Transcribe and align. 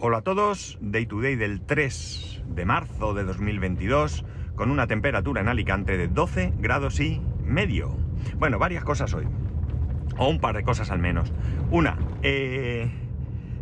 Hola 0.00 0.18
a 0.18 0.22
todos, 0.22 0.78
Day 0.80 1.06
to 1.06 1.20
Day 1.20 1.34
del 1.34 1.60
3 1.60 2.44
de 2.54 2.64
marzo 2.64 3.14
de 3.14 3.24
2022 3.24 4.24
con 4.54 4.70
una 4.70 4.86
temperatura 4.86 5.40
en 5.40 5.48
Alicante 5.48 5.96
de 5.96 6.06
12 6.06 6.52
grados 6.60 7.00
y 7.00 7.20
medio. 7.42 7.98
Bueno, 8.36 8.60
varias 8.60 8.84
cosas 8.84 9.12
hoy, 9.12 9.26
o 10.16 10.28
un 10.28 10.38
par 10.38 10.54
de 10.54 10.62
cosas 10.62 10.92
al 10.92 11.00
menos. 11.00 11.32
Una, 11.72 11.98
eh, 12.22 12.88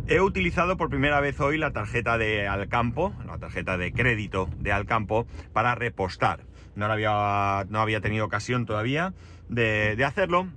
he 0.05 0.21
utilizado 0.21 0.77
por 0.77 0.89
primera 0.89 1.19
vez 1.21 1.39
hoy 1.39 1.57
la 1.57 1.73
tarjeta 1.73 2.19
de 2.19 2.47
Alcampo, 2.47 3.15
la 3.25 3.39
tarjeta 3.39 3.79
de 3.79 3.91
crédito 3.91 4.47
de 4.59 4.71
Alcampo, 4.71 5.25
para 5.53 5.73
repostar. 5.73 6.41
No, 6.75 6.85
había, 6.85 7.65
no 7.69 7.79
había 7.79 7.99
tenido 7.99 8.25
ocasión 8.25 8.67
todavía 8.67 9.15
de, 9.49 9.95
de 9.95 10.05
hacerlo 10.05 10.49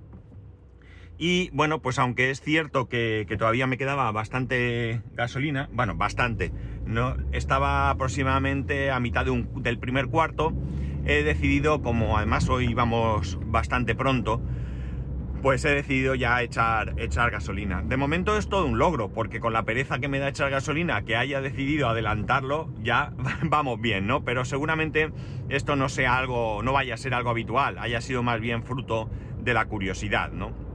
y 1.23 1.51
bueno, 1.51 1.83
pues 1.83 1.99
aunque 1.99 2.31
es 2.31 2.41
cierto 2.41 2.89
que, 2.89 3.27
todavía 3.39 3.67
me 3.67 3.77
quedaba 3.77 4.11
bastante 4.11 5.03
gasolina, 5.13 5.69
bueno, 5.71 5.95
bastante, 5.95 6.51
no 6.87 7.15
estaba 7.31 7.91
aproximadamente 7.91 8.91
a 8.91 8.99
mitad 9.01 9.27
del 9.27 9.79
primer 9.79 10.07
cuarto, 10.07 10.55
he 11.05 11.23
decidido, 11.23 11.83
como 11.83 12.17
además 12.17 12.49
hoy 12.49 12.73
vamos 12.73 13.39
bastante 13.45 13.95
pronto, 13.95 14.41
pues 15.43 15.63
he 15.67 15.75
decidido 15.75 16.15
ya 16.15 16.41
echar, 16.41 16.95
echar 16.97 17.31
gasolina. 17.31 17.83
De 17.83 17.99
momento 17.99 18.39
es 18.39 18.49
todo 18.49 18.65
un 18.65 18.79
logro, 18.79 19.11
porque 19.11 19.41
con 19.41 19.53
la 19.53 19.65
pereza 19.65 19.99
que 19.99 20.09
me 20.09 20.21
da 20.21 20.29
echar 20.29 20.49
gasolina, 20.49 21.03
que 21.03 21.17
haya 21.17 21.43
decidido 21.43 21.91
adelantarlo, 21.91 22.71
ya 22.83 23.13
vamos 23.43 23.79
bien, 23.79 24.07
¿no? 24.07 24.25
Pero 24.25 24.47
seguramente 24.47 25.11
esto 25.51 25.77
no 25.77 25.91
sea 25.91 26.17
algo, 26.17 26.63
no 26.63 26.73
vaya 26.73 26.95
a 26.95 26.97
ser 26.97 27.13
algo 27.13 27.29
habitual, 27.29 27.77
haya 27.77 28.01
sido 28.01 28.23
más 28.23 28.41
bien 28.41 28.63
fruto 28.63 29.11
de 29.43 29.53
la 29.53 29.67
curiosidad, 29.67 30.33
¿no? 30.33 30.70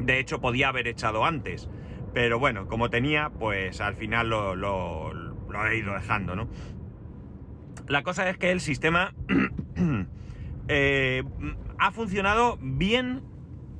De 0.00 0.18
hecho, 0.18 0.40
podía 0.40 0.68
haber 0.68 0.88
echado 0.88 1.24
antes. 1.24 1.68
Pero 2.12 2.38
bueno, 2.38 2.66
como 2.66 2.88
tenía, 2.88 3.30
pues 3.30 3.80
al 3.80 3.94
final 3.94 4.28
lo, 4.30 5.12
he 5.68 5.76
ido 5.76 5.92
dejando, 5.94 6.34
¿no? 6.34 6.48
La 7.88 8.02
cosa 8.02 8.28
es 8.30 8.38
que 8.38 8.50
el 8.50 8.60
sistema 8.60 9.14
eh, 10.68 11.22
ha 11.78 11.92
funcionado 11.92 12.58
bien 12.60 13.22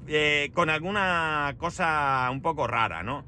eh, 0.07 0.51
con 0.55 0.71
alguna 0.71 1.55
cosa 1.59 2.29
un 2.31 2.43
poco 2.43 2.67
rara, 2.67 3.03
¿no? 3.03 3.25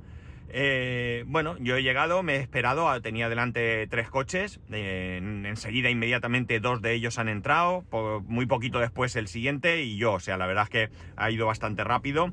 Eh, 0.51 1.25
bueno, 1.27 1.57
yo 1.59 1.77
he 1.77 1.83
llegado, 1.83 2.23
me 2.23 2.37
he 2.37 2.41
esperado, 2.41 3.01
tenía 3.03 3.29
delante 3.29 3.87
tres 3.89 4.09
coches, 4.09 4.61
enseguida 4.71 5.91
inmediatamente 5.91 6.59
dos 6.59 6.81
de 6.81 6.95
ellos 6.95 7.19
han 7.19 7.29
entrado, 7.29 7.85
muy 8.27 8.47
poquito 8.47 8.79
después 8.79 9.15
el 9.17 9.29
siguiente 9.29 9.83
y 9.83 9.99
yo, 9.99 10.15
o 10.15 10.21
sea, 10.21 10.39
la 10.39 10.47
verdad 10.47 10.65
es 10.65 10.71
que 10.71 10.91
ha 11.17 11.31
ido 11.31 11.47
bastante 11.47 11.85
rápido. 11.85 12.33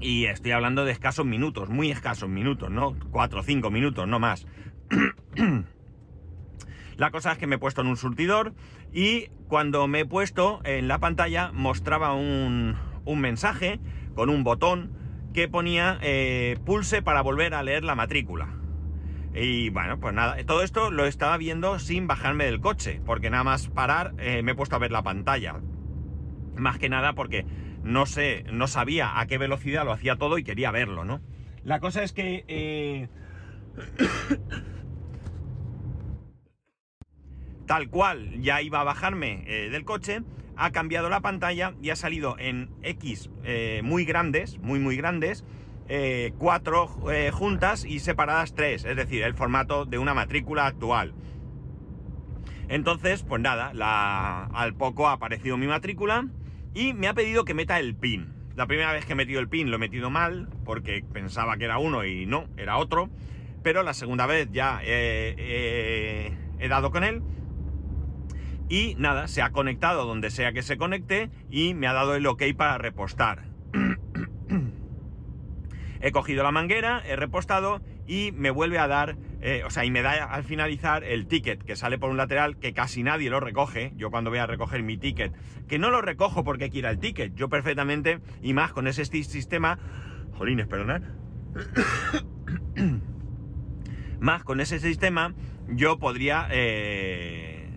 Y 0.00 0.26
estoy 0.26 0.52
hablando 0.52 0.84
de 0.84 0.92
escasos 0.92 1.24
minutos, 1.24 1.68
muy 1.68 1.90
escasos 1.90 2.28
minutos, 2.28 2.70
¿no? 2.70 2.96
Cuatro 3.10 3.40
o 3.40 3.42
cinco 3.42 3.70
minutos, 3.70 4.06
no 4.06 4.18
más. 4.18 4.46
la 6.96 7.10
cosa 7.10 7.32
es 7.32 7.38
que 7.38 7.46
me 7.46 7.56
he 7.56 7.58
puesto 7.58 7.80
en 7.80 7.86
un 7.86 7.96
surtidor 7.96 8.54
y 8.92 9.28
cuando 9.48 9.86
me 9.88 10.00
he 10.00 10.06
puesto 10.06 10.60
en 10.64 10.88
la 10.88 10.98
pantalla 10.98 11.50
mostraba 11.52 12.14
un, 12.14 12.76
mensaje 13.06 13.80
con 14.14 14.28
un 14.28 14.44
botón 14.44 14.92
que 15.32 15.48
ponía 15.48 15.98
eh, 16.02 16.58
pulse 16.64 17.02
para 17.02 17.22
volver 17.22 17.54
a 17.54 17.62
leer 17.62 17.84
la 17.84 17.94
matrícula. 17.94 18.48
Y 19.34 19.68
bueno, 19.68 20.00
pues 20.00 20.14
nada, 20.14 20.36
todo 20.46 20.62
esto 20.62 20.90
lo 20.90 21.04
estaba 21.04 21.36
viendo 21.36 21.78
sin 21.78 22.06
bajarme 22.06 22.44
del 22.44 22.60
coche, 22.60 23.00
porque 23.04 23.28
nada 23.28 23.44
más 23.44 23.68
parar 23.68 24.14
eh, 24.18 24.42
me 24.42 24.52
he 24.52 24.54
puesto 24.54 24.76
a 24.76 24.78
ver 24.78 24.92
la 24.92 25.02
pantalla. 25.02 25.60
Más 26.56 26.78
que 26.78 26.88
nada 26.88 27.12
porque 27.12 27.44
no 27.86 28.04
sé, 28.04 28.44
no 28.52 28.66
sabía 28.66 29.18
a 29.18 29.26
qué 29.26 29.38
velocidad 29.38 29.84
lo 29.84 29.92
hacía 29.92 30.16
todo 30.16 30.38
y 30.38 30.44
quería 30.44 30.70
verlo, 30.70 31.04
¿no? 31.04 31.20
La 31.64 31.80
cosa 31.80 32.02
es 32.02 32.12
que... 32.12 32.44
Eh, 32.48 33.08
tal 37.66 37.88
cual 37.88 38.40
ya 38.40 38.60
iba 38.62 38.80
a 38.80 38.84
bajarme 38.84 39.44
eh, 39.46 39.70
del 39.70 39.84
coche, 39.84 40.22
ha 40.56 40.70
cambiado 40.72 41.08
la 41.08 41.20
pantalla 41.20 41.74
y 41.80 41.90
ha 41.90 41.96
salido 41.96 42.36
en 42.38 42.70
X 42.82 43.30
eh, 43.44 43.82
muy 43.84 44.04
grandes, 44.04 44.58
muy 44.58 44.78
muy 44.78 44.96
grandes, 44.96 45.44
cuatro 46.38 46.88
juntas 47.32 47.84
y 47.84 48.00
separadas 48.00 48.54
tres, 48.54 48.84
es 48.84 48.96
decir, 48.96 49.22
el 49.22 49.34
formato 49.34 49.84
de 49.84 49.98
una 49.98 50.14
matrícula 50.14 50.66
actual. 50.66 51.14
Entonces, 52.68 53.22
pues 53.22 53.40
nada, 53.40 54.48
al 54.52 54.74
poco 54.74 55.06
ha 55.06 55.12
aparecido 55.12 55.56
mi 55.56 55.68
matrícula 55.68 56.26
y 56.76 56.92
me 56.92 57.08
ha 57.08 57.14
pedido 57.14 57.46
que 57.46 57.54
meta 57.54 57.80
el 57.80 57.96
pin. 57.96 58.34
La 58.54 58.66
primera 58.66 58.92
vez 58.92 59.06
que 59.06 59.14
he 59.14 59.16
metido 59.16 59.40
el 59.40 59.48
pin 59.48 59.70
lo 59.70 59.76
he 59.76 59.78
metido 59.78 60.10
mal, 60.10 60.50
porque 60.66 61.02
pensaba 61.10 61.56
que 61.56 61.64
era 61.64 61.78
uno 61.78 62.04
y 62.04 62.26
no, 62.26 62.48
era 62.58 62.76
otro. 62.76 63.08
Pero 63.62 63.82
la 63.82 63.94
segunda 63.94 64.26
vez 64.26 64.50
ya 64.52 64.82
he, 64.84 66.36
dado 66.68 66.90
con 66.90 67.02
él. 67.02 67.22
Y 68.68 68.94
nada, 68.98 69.26
se 69.26 69.40
ha 69.40 69.52
conectado 69.52 70.04
donde 70.04 70.30
sea 70.30 70.52
que 70.52 70.62
se 70.62 70.76
conecte 70.76 71.30
y 71.48 71.72
me 71.72 71.86
ha 71.86 71.94
dado 71.94 72.14
el 72.14 72.26
ok 72.26 72.42
para 72.54 72.76
repostar. 72.76 73.44
he 76.02 76.12
cogido 76.12 76.42
la 76.42 76.52
manguera, 76.52 77.02
he 77.06 77.16
repostado 77.16 77.80
y 78.06 78.32
me 78.32 78.50
vuelve 78.50 78.78
a 78.78 78.86
dar, 78.86 79.16
eh, 79.40 79.62
o 79.64 79.70
sea, 79.70 79.84
y 79.84 79.90
me 79.90 80.02
da 80.02 80.24
al 80.24 80.44
finalizar 80.44 81.04
el 81.04 81.26
ticket 81.26 81.62
que 81.62 81.76
sale 81.76 81.98
por 81.98 82.10
un 82.10 82.16
lateral 82.16 82.58
que 82.58 82.72
casi 82.72 83.02
nadie 83.02 83.30
lo 83.30 83.40
recoge. 83.40 83.92
Yo 83.96 84.10
cuando 84.10 84.30
voy 84.30 84.38
a 84.38 84.46
recoger 84.46 84.82
mi 84.82 84.96
ticket, 84.96 85.32
que 85.66 85.78
no 85.78 85.90
lo 85.90 86.00
recojo 86.02 86.44
porque 86.44 86.70
quiera 86.70 86.90
el 86.90 86.98
ticket, 86.98 87.34
yo 87.34 87.48
perfectamente, 87.48 88.20
y 88.42 88.52
más 88.52 88.72
con 88.72 88.86
ese 88.86 89.04
sistema, 89.04 89.78
jolines, 90.32 90.66
perdonad, 90.66 91.02
más 94.20 94.44
con 94.44 94.60
ese 94.60 94.78
sistema, 94.78 95.34
yo 95.68 95.98
podría, 95.98 96.46
eh, 96.50 97.68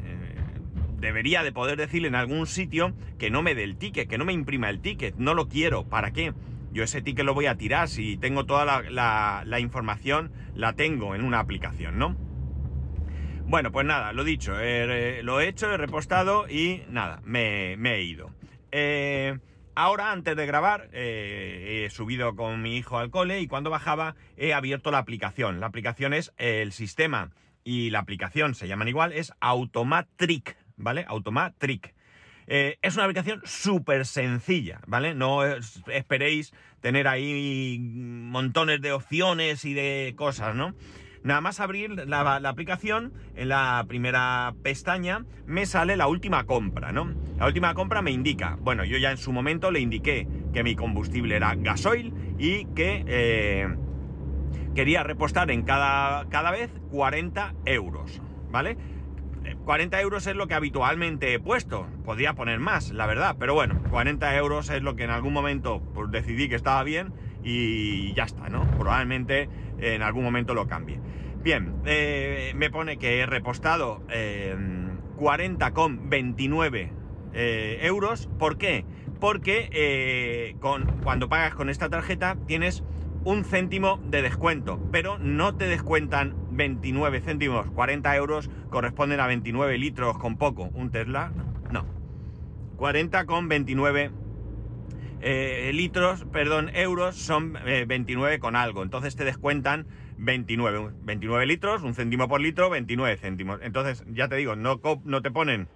debería 0.99 1.43
de 1.43 1.51
poder 1.51 1.77
decirle 1.77 2.07
en 2.07 2.15
algún 2.15 2.45
sitio 2.45 2.93
que 3.17 3.31
no 3.31 3.41
me 3.41 3.55
dé 3.55 3.63
el 3.63 3.77
ticket, 3.77 4.07
que 4.07 4.17
no 4.17 4.25
me 4.25 4.33
imprima 4.33 4.69
el 4.69 4.79
ticket, 4.79 5.15
no 5.17 5.33
lo 5.33 5.47
quiero, 5.47 5.85
¿para 5.85 6.11
qué? 6.11 6.33
Yo 6.71 6.83
ese 6.83 7.01
ticket 7.01 7.25
lo 7.25 7.33
voy 7.33 7.47
a 7.47 7.55
tirar, 7.55 7.89
si 7.89 8.17
tengo 8.17 8.45
toda 8.45 8.65
la, 8.65 9.59
información, 9.59 10.31
la 10.55 10.73
tengo 10.73 11.15
en 11.15 11.23
una 11.23 11.39
aplicación, 11.39 11.97
¿no? 11.97 12.15
Bueno, 13.45 13.71
pues 13.71 13.85
nada, 13.85 14.13
lo 14.13 14.23
dicho, 14.23 14.51
lo 14.53 15.39
he 15.39 15.47
hecho, 15.47 15.71
he 15.71 15.77
repostado 15.77 16.47
y 16.47 16.83
nada, 16.89 17.21
me, 17.23 17.73
he 17.73 18.03
ido. 18.03 18.29
Eh, 18.71 19.39
ahora, 19.73 20.11
antes 20.11 20.35
de 20.35 20.45
grabar, 20.45 20.89
eh, 20.93 21.85
he 21.85 21.89
subido 21.89 22.35
con 22.35 22.61
mi 22.61 22.77
hijo 22.77 22.99
al 22.99 23.09
cole 23.09 23.39
y 23.39 23.47
cuando 23.47 23.71
bajaba 23.71 24.15
he 24.37 24.53
abierto 24.53 24.91
la 24.91 24.99
aplicación. 24.99 25.59
La 25.59 25.65
aplicación 25.65 26.13
es 26.13 26.31
el 26.37 26.71
sistema 26.71 27.31
y 27.63 27.89
la 27.89 27.99
aplicación 27.99 28.53
se 28.53 28.67
llaman 28.67 28.87
igual, 28.87 29.13
es 29.13 29.33
Automatric, 29.39 30.55
¿vale? 30.77 31.05
Automatric. 31.07 31.95
Eh, 32.51 32.79
es 32.81 32.95
una 32.95 33.03
aplicación 33.03 33.41
súper 33.45 34.07
sencilla, 34.07 34.81
¿vale? 34.87 35.13
No 35.13 35.43
esperéis 35.45 36.51
tener 36.81 37.07
ahí 37.07 37.77
montones 37.79 38.81
de 38.81 38.91
opciones 38.91 39.65
y 39.65 39.75
de 39.75 40.15
cosas, 40.17 40.55
¿no? 40.55 40.73
Nada 41.21 41.41
más 41.41 41.59
abrir 41.59 41.91
la, 41.91 42.37
aplicación, 42.37 43.13
en 43.35 43.49
la 43.49 43.85
primera 43.87 44.55
pestaña 44.63 45.25
me 45.45 45.67
sale 45.67 45.95
la 45.95 46.07
última 46.07 46.45
compra, 46.45 46.91
¿no? 46.91 47.13
La 47.37 47.45
última 47.45 47.75
compra 47.75 48.01
me 48.01 48.09
indica, 48.09 48.57
bueno, 48.61 48.83
yo 48.83 48.97
ya 48.97 49.11
en 49.11 49.17
su 49.17 49.31
momento 49.31 49.69
le 49.69 49.81
indiqué 49.81 50.27
que 50.51 50.63
mi 50.63 50.75
combustible 50.75 51.35
era 51.35 51.53
gasoil 51.53 52.15
y 52.39 52.65
que 52.73 53.03
eh, 53.07 53.67
quería 54.73 55.03
repostar 55.03 55.51
en 55.51 55.61
cada, 55.61 56.27
cada 56.29 56.49
vez 56.49 56.71
40 56.89 57.53
euros, 57.65 58.21
¿vale? 58.49 58.75
40 59.69 60.01
euros 60.01 60.25
es 60.25 60.35
lo 60.35 60.47
que 60.47 60.55
habitualmente 60.55 61.31
he 61.31 61.39
puesto. 61.39 61.85
Podría 62.03 62.33
poner 62.33 62.59
más, 62.59 62.89
la 62.89 63.05
verdad, 63.05 63.35
pero 63.37 63.53
bueno, 63.53 63.79
40 63.91 64.35
euros 64.35 64.67
es 64.71 64.81
lo 64.81 64.95
que 64.95 65.03
en 65.03 65.11
algún 65.11 65.31
momento 65.31 65.83
pues, 65.93 66.09
decidí 66.09 66.49
que 66.49 66.55
estaba 66.55 66.83
bien 66.83 67.13
y 67.43 68.15
ya 68.15 68.23
está, 68.23 68.49
¿no? 68.49 68.65
Probablemente 68.79 69.47
en 69.77 70.01
algún 70.01 70.23
momento 70.23 70.55
lo 70.55 70.65
cambie. 70.65 70.99
Bien, 71.43 71.75
eh, 71.85 72.51
me 72.55 72.71
pone 72.71 72.97
que 72.97 73.19
he 73.19 73.27
repostado 73.27 74.01
40,29 74.07 76.89
eh, 77.33 77.79
euros. 77.83 78.27
¿Por 78.39 78.57
qué? 78.57 78.85
Porque 79.19 79.69
eh, 79.71 80.55
con, 80.61 80.87
cuando 81.03 81.29
pagas 81.29 81.53
con 81.53 81.69
esta 81.69 81.89
tarjeta 81.89 82.37
tienes 82.47 82.83
un 83.23 83.45
céntimo 83.45 83.99
de 84.07 84.23
descuento, 84.23 84.79
pero 84.91 85.19
no 85.19 85.55
te 85.55 85.65
descuentan 85.65 86.33
29 86.59 87.21
céntimos, 87.21 87.71
40 87.71 88.15
euros 88.17 88.49
corresponden 88.69 89.21
a 89.21 89.27
29 89.27 89.77
litros 89.77 90.17
con 90.17 90.37
poco. 90.37 90.63
¿Un 90.73 90.91
Tesla? 90.91 91.31
No. 91.71 91.85
40 92.75 93.25
con 93.25 93.47
29 93.47 94.11
eh, 95.21 95.71
litros, 95.73 96.25
perdón, 96.33 96.69
euros 96.73 97.15
son 97.15 97.53
29 97.53 98.35
eh, 98.35 98.39
con 98.39 98.57
algo. 98.57 98.83
Entonces 98.83 99.15
te 99.15 99.23
descuentan 99.23 99.87
29. 100.17 100.91
29 101.01 101.45
litros, 101.45 101.81
un 101.81 101.95
céntimo 101.95 102.27
por 102.27 102.41
litro, 102.41 102.69
29 102.69 103.15
céntimos. 103.15 103.61
Entonces, 103.63 104.03
ya 104.09 104.27
te 104.27 104.35
digo, 104.35 104.57
no, 104.57 104.81
no 105.05 105.21
te 105.21 105.31
ponen, 105.31 105.69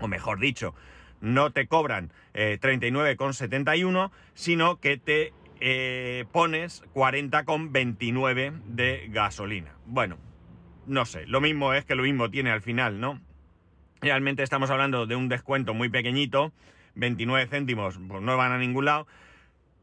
o 0.00 0.06
mejor 0.06 0.38
dicho, 0.38 0.76
no 1.20 1.50
te 1.50 1.66
cobran 1.66 2.12
39,71, 2.34 4.06
eh, 4.06 4.10
sino 4.34 4.78
que 4.78 4.96
te 4.96 5.32
eh, 5.60 6.24
pones 6.32 6.82
40,29 6.94 8.62
de 8.66 9.08
gasolina. 9.10 9.74
Bueno, 9.86 10.16
no 10.86 11.04
sé, 11.04 11.26
lo 11.26 11.40
mismo 11.40 11.74
es 11.74 11.84
que 11.84 11.94
lo 11.94 12.02
mismo 12.02 12.30
tiene 12.30 12.50
al 12.50 12.62
final, 12.62 13.00
¿no? 13.00 13.20
Realmente 14.00 14.42
estamos 14.42 14.70
hablando 14.70 15.06
de 15.06 15.16
un 15.16 15.28
descuento 15.28 15.74
muy 15.74 15.88
pequeñito, 15.88 16.52
29 16.94 17.48
céntimos, 17.48 17.98
pues 18.08 18.22
no 18.22 18.36
van 18.36 18.52
a 18.52 18.58
ningún 18.58 18.84
lado. 18.84 19.06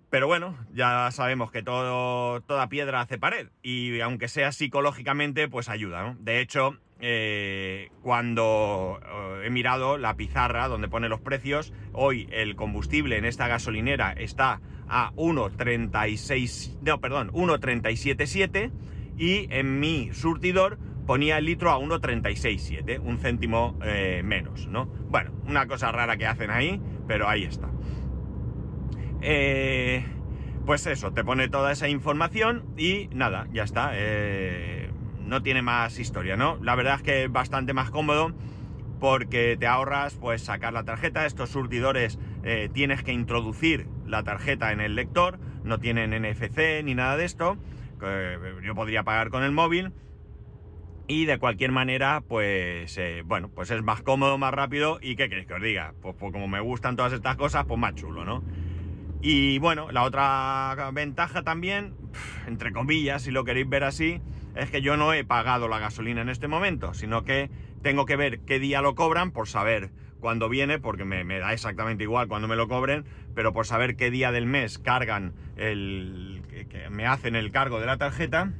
Pero 0.10 0.28
bueno, 0.28 0.58
ya 0.74 1.10
sabemos 1.12 1.52
que 1.52 1.62
todo, 1.62 2.40
toda 2.42 2.70
piedra 2.70 3.02
hace 3.02 3.18
pared 3.18 3.50
y 3.62 4.00
aunque 4.00 4.28
sea 4.30 4.52
psicológicamente, 4.52 5.50
pues 5.50 5.68
ayuda, 5.68 6.04
¿no? 6.04 6.16
De 6.20 6.40
hecho, 6.40 6.78
eh, 7.08 7.92
cuando 8.02 9.00
eh, 9.00 9.46
he 9.46 9.52
mirado 9.52 10.00
la 10.00 10.16
pizarra 10.16 10.68
donde 10.68 10.88
pone 10.88 11.08
los 11.08 11.20
precios, 11.20 11.72
hoy 11.94 12.28
el 12.32 12.56
combustible 12.56 13.20
en 13.20 13.26
esta 13.26 13.48
gasolinera 13.48 14.12
está 14.14 14.60
a 14.88 15.12
1.36, 15.14 16.80
no, 16.82 17.00
perdón, 17.00 17.32
1.377 17.32 18.72
y 19.20 19.46
en 19.52 19.80
mi 19.80 20.14
surtidor 20.14 20.80
ponía 21.06 21.38
el 21.38 21.46
litro 21.46 21.70
a 21.70 21.78
1.367, 21.78 23.00
un 23.00 23.20
céntimo 23.20 23.78
eh, 23.84 24.24
menos, 24.26 24.66
¿no? 24.66 24.88
Bueno, 24.88 25.30
una 25.46 25.68
cosa 25.68 25.92
rara 25.92 26.18
que 26.18 26.26
hacen 26.26 26.50
ahí, 26.50 26.82
pero 27.08 27.30
ahí 27.30 27.44
está. 27.44 27.70
Pues 30.66 30.88
eso, 30.88 31.14
te 31.14 31.24
pone 31.24 31.50
toda 31.50 31.72
esa 31.72 31.88
información 31.88 32.66
y 32.78 33.10
nada, 33.14 33.48
ya 33.54 33.64
está. 33.64 33.92
Eh, 35.26 35.28
no 35.28 35.42
tiene 35.42 35.62
más 35.62 36.00
historia, 36.00 36.38
¿no? 36.38 36.58
La 36.62 36.76
verdad 36.76 36.96
es 36.96 37.02
que 37.02 37.24
es 37.24 37.32
bastante 37.32 37.74
más 37.74 37.92
cómodo 37.92 38.34
porque 39.00 39.58
te 39.60 39.68
ahorras 39.68 40.16
pues 40.16 40.42
sacar 40.42 40.74
la 40.74 40.84
tarjeta. 40.84 41.26
Estos 41.26 41.50
surtidores 41.50 42.18
tienes 42.74 43.04
que 43.04 43.12
introducir 43.12 43.88
la 44.06 44.24
tarjeta 44.24 44.72
en 44.72 44.80
el 44.80 44.96
lector, 44.96 45.40
no 45.64 45.80
tienen 45.80 46.14
NFC 46.14 46.84
ni 46.84 46.96
nada 46.96 47.18
de 47.18 47.26
esto. 47.26 47.58
yo 48.64 48.76
podría 48.76 49.04
pagar 49.04 49.30
con 49.30 49.44
el 49.44 49.52
móvil 49.52 49.92
y 51.08 51.26
de 51.26 51.38
cualquier 51.38 51.72
manera, 51.72 52.22
pues 52.28 52.98
eh, 52.98 53.22
bueno, 53.26 53.50
pues 53.50 53.70
es 53.70 53.84
más 53.84 54.02
cómodo, 54.02 54.38
más 54.38 54.54
rápido 54.54 54.98
y 55.02 55.16
¿qué 55.16 55.30
queréis 55.30 55.48
que 55.48 55.54
os 55.54 55.62
diga? 55.62 55.94
Pues, 56.02 56.16
pues, 56.18 56.32
como 56.32 56.48
me 56.48 56.60
gustan 56.60 56.96
todas 56.96 57.14
estas 57.14 57.36
cosas, 57.36 57.66
pues 57.66 57.80
más 57.80 57.94
chulo, 57.96 58.26
¿no? 58.26 58.44
Y 59.22 59.60
bueno, 59.60 59.92
la 59.92 60.04
otra 60.04 60.90
ventaja 60.94 61.44
también, 61.44 61.94
entre 62.48 62.72
comillas, 62.72 63.24
si 63.24 63.32
lo 63.32 63.44
queréis 63.44 63.70
ver 63.70 63.84
así, 63.84 64.20
es 64.56 64.72
que 64.72 64.82
yo 64.82 64.98
no 64.98 65.14
he 65.14 65.24
pagado 65.24 65.68
la 65.68 65.80
gasolina 65.80 66.22
en 66.22 66.30
este 66.30 66.48
momento, 66.48 66.94
sino 66.94 67.24
que 67.24 67.50
tengo 67.82 68.06
que 68.06 68.16
ver 68.16 68.40
qué 68.42 68.60
día 68.60 68.82
lo 68.82 68.96
cobran 68.96 69.32
por 69.32 69.48
saber 69.48 69.92
cuándo 70.20 70.50
viene, 70.50 70.80
porque 70.80 71.06
me, 71.06 71.24
da 71.40 71.54
exactamente 71.54 72.04
igual 72.04 72.28
cuando 72.28 72.48
me 72.48 72.56
lo 72.56 72.68
cobren, 72.68 73.06
pero 73.36 73.54
por 73.54 73.66
saber 73.66 73.96
qué 73.96 74.10
día 74.10 74.32
del 74.32 74.46
mes 74.46 74.80
cargan 74.80 75.34
el... 75.56 76.42
que 76.70 76.90
me 76.90 77.06
hacen 77.06 77.36
el 77.36 77.52
cargo 77.52 77.80
de 77.80 77.86
la 77.86 77.98
tarjeta 77.98 78.54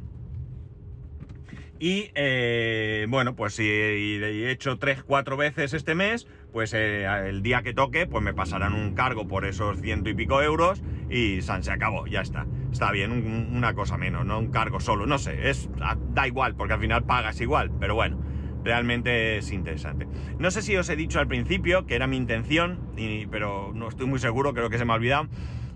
y 1.80 2.12
eh, 2.16 3.06
bueno, 3.10 3.36
pues 3.36 3.54
si 3.54 3.68
he 3.68 4.50
hecho 4.50 4.80
3-4 4.80 5.38
veces 5.38 5.74
este 5.74 5.94
mes, 5.94 6.26
pues 6.54 6.74
eh, 6.74 7.06
el 7.28 7.42
día 7.42 7.64
que 7.64 7.74
toque, 7.74 8.08
pues 8.08 8.24
me 8.24 8.34
pasarán 8.34 8.74
un 8.74 8.94
cargo 8.96 9.28
por 9.28 9.46
esos 9.46 9.82
ciento 9.82 10.10
y 10.10 10.14
pico 10.14 10.42
euros 10.42 10.82
y 11.10 11.42
se 11.42 11.72
acabó, 11.72 12.08
ya 12.08 12.22
está. 12.22 12.46
Está 12.76 12.92
bien, 12.92 13.10
una 13.56 13.74
cosa 13.74 13.96
menos, 13.96 14.26
no 14.26 14.38
un 14.38 14.52
cargo 14.52 14.82
solo, 14.82 15.06
no 15.06 15.18
sé, 15.18 15.50
es, 15.50 15.70
da 16.10 16.28
igual, 16.28 16.56
porque 16.56 16.74
al 16.74 16.82
final 16.82 17.06
pagas 17.06 17.40
igual, 17.40 17.72
pero 17.80 17.96
bueno, 17.96 18.20
realmente 18.66 19.38
es 19.38 19.54
interesante. 19.54 20.10
No 20.40 20.52
sé 20.52 20.62
si 20.62 20.76
os 20.76 20.90
he 20.90 20.98
dicho 20.98 21.22
al 21.22 21.28
principio 21.30 21.86
que 21.86 21.96
era 21.96 22.06
mi 22.06 22.18
intención, 22.18 22.82
pero 23.32 23.72
no 23.74 23.88
estoy 23.88 24.08
muy 24.08 24.20
seguro, 24.20 24.54
creo 24.54 24.70
que 24.70 24.78
se 24.78 24.84
me 24.84 24.92
ha 24.92 24.98
olvidado 24.98 25.30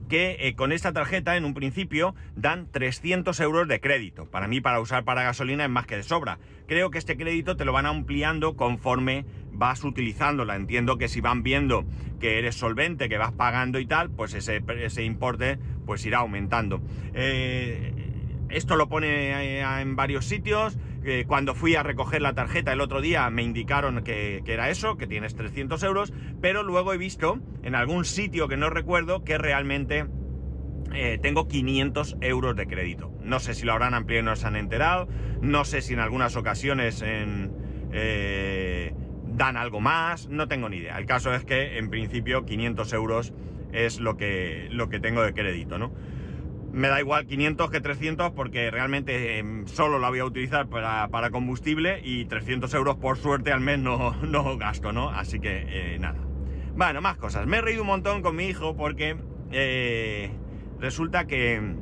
que 0.10 0.38
eh, 0.40 0.56
con 0.56 0.74
esta 0.74 0.92
tarjeta 0.92 1.38
en 1.38 1.46
un 1.46 1.54
principio 1.54 2.16
dan 2.36 2.70
300 2.70 3.40
euros 3.40 3.68
de 3.68 3.80
crédito. 3.80 4.26
Para 4.30 4.48
mí, 4.48 4.60
para 4.60 4.82
usar 4.82 5.06
para 5.06 5.24
gasolina 5.24 5.64
es 5.64 5.70
más 5.70 5.86
que 5.86 5.96
de 5.96 6.04
sobra. 6.04 6.40
Creo 6.68 6.90
que 6.90 6.98
este 6.98 7.16
crédito 7.16 7.56
te 7.56 7.64
lo 7.64 7.72
van 7.72 7.86
ampliando 7.86 8.58
conforme 8.58 9.26
vas 9.52 9.84
utilizándola. 9.84 10.56
Entiendo 10.56 10.98
que 10.98 11.08
si 11.08 11.22
van 11.22 11.44
viendo 11.44 11.86
que 12.20 12.40
eres 12.40 12.56
solvente, 12.56 13.08
que 13.08 13.18
vas 13.18 13.32
pagando 13.32 13.80
y 13.80 13.86
tal, 13.86 14.10
pues 14.10 14.34
ese, 14.34 14.64
ese 14.80 15.04
importe 15.04 15.60
pues 15.90 16.06
irá 16.06 16.20
aumentando. 16.20 16.84
Eh, 17.16 17.92
esto 18.50 18.76
lo 18.76 18.90
pone 18.90 19.58
eh, 19.58 19.82
en 19.82 19.96
varios 19.96 20.26
sitios. 20.26 20.78
cuando 21.26 21.56
fui 21.56 21.74
a 21.74 21.82
recoger 21.82 22.22
la 22.22 22.36
tarjeta 22.36 22.72
el 22.74 22.82
otro 22.82 23.02
día 23.02 23.28
me 23.32 23.42
indicaron 23.42 24.04
que, 24.04 24.44
era 24.46 24.70
eso, 24.70 24.98
que 24.98 25.08
tienes 25.08 25.34
300 25.34 25.82
euros, 25.82 26.14
pero 26.42 26.62
luego 26.62 26.94
he 26.94 27.00
visto 27.00 27.40
en 27.64 27.74
algún 27.74 28.06
sitio 28.06 28.48
que 28.48 28.56
no 28.56 28.70
recuerdo 28.70 29.24
que 29.24 29.40
realmente 29.40 30.06
eh, 30.94 31.18
tengo 31.20 31.48
500 31.48 32.18
euros 32.22 32.56
de 32.56 32.68
crédito. 32.68 33.12
No 33.24 33.40
sé 33.40 33.56
si 33.56 33.66
lo 33.66 33.72
habrán 33.72 33.96
ampliado 33.96 34.22
y 34.22 34.26
no 34.26 34.36
se 34.36 34.46
han 34.46 34.58
enterado, 34.58 35.08
no 35.42 35.66
sé 35.66 35.82
si 35.82 35.94
en 35.96 36.02
algunas 36.02 36.36
ocasiones 36.36 37.04
eh, 37.04 38.94
dan 39.26 39.58
algo 39.58 39.82
más, 39.82 40.28
no 40.28 40.48
tengo 40.48 40.70
ni 40.70 40.78
idea. 40.78 41.00
El 41.00 41.08
caso 41.08 41.34
es 41.34 41.46
que 41.46 41.80
en 41.80 41.90
principio 41.90 42.46
500 42.46 42.94
euros 42.94 43.34
es 43.72 44.00
lo 44.00 44.18
que, 44.18 44.68
lo 44.72 44.90
que 44.90 45.00
tengo 45.00 45.22
de 45.22 45.34
crédito, 45.34 45.78
¿no? 45.78 45.92
me 46.72 46.88
da 46.88 47.00
igual 47.00 47.26
500 47.26 47.72
que 47.72 47.82
300 47.82 48.32
porque 48.32 48.70
realmente 48.72 49.38
em, 49.38 49.66
solo 49.68 50.00
la 50.00 50.10
voy 50.10 50.20
a 50.20 50.26
utilizar 50.26 50.68
para, 50.68 51.30
combustible 51.32 52.00
y 52.04 52.26
300 52.26 52.74
euros 52.74 52.98
por 52.98 53.18
suerte 53.18 53.52
al 53.52 53.62
mes 53.62 53.80
no, 53.80 54.58
gasto, 54.58 54.92
¿no? 54.92 55.10
Así 55.10 55.40
que 55.40 55.66
eh, 55.68 56.00
nada. 56.00 56.20
Bueno, 56.76 57.02
más 57.02 57.18
cosas. 57.18 57.46
Me 57.48 57.58
he 57.58 57.62
reído 57.62 57.82
un 57.82 57.88
montón 57.88 58.22
con 58.22 58.36
mi 58.36 58.46
hijo 58.46 58.76
porque 58.76 59.18
eh, 59.52 60.32
resulta 60.80 61.26
que, 61.26 61.76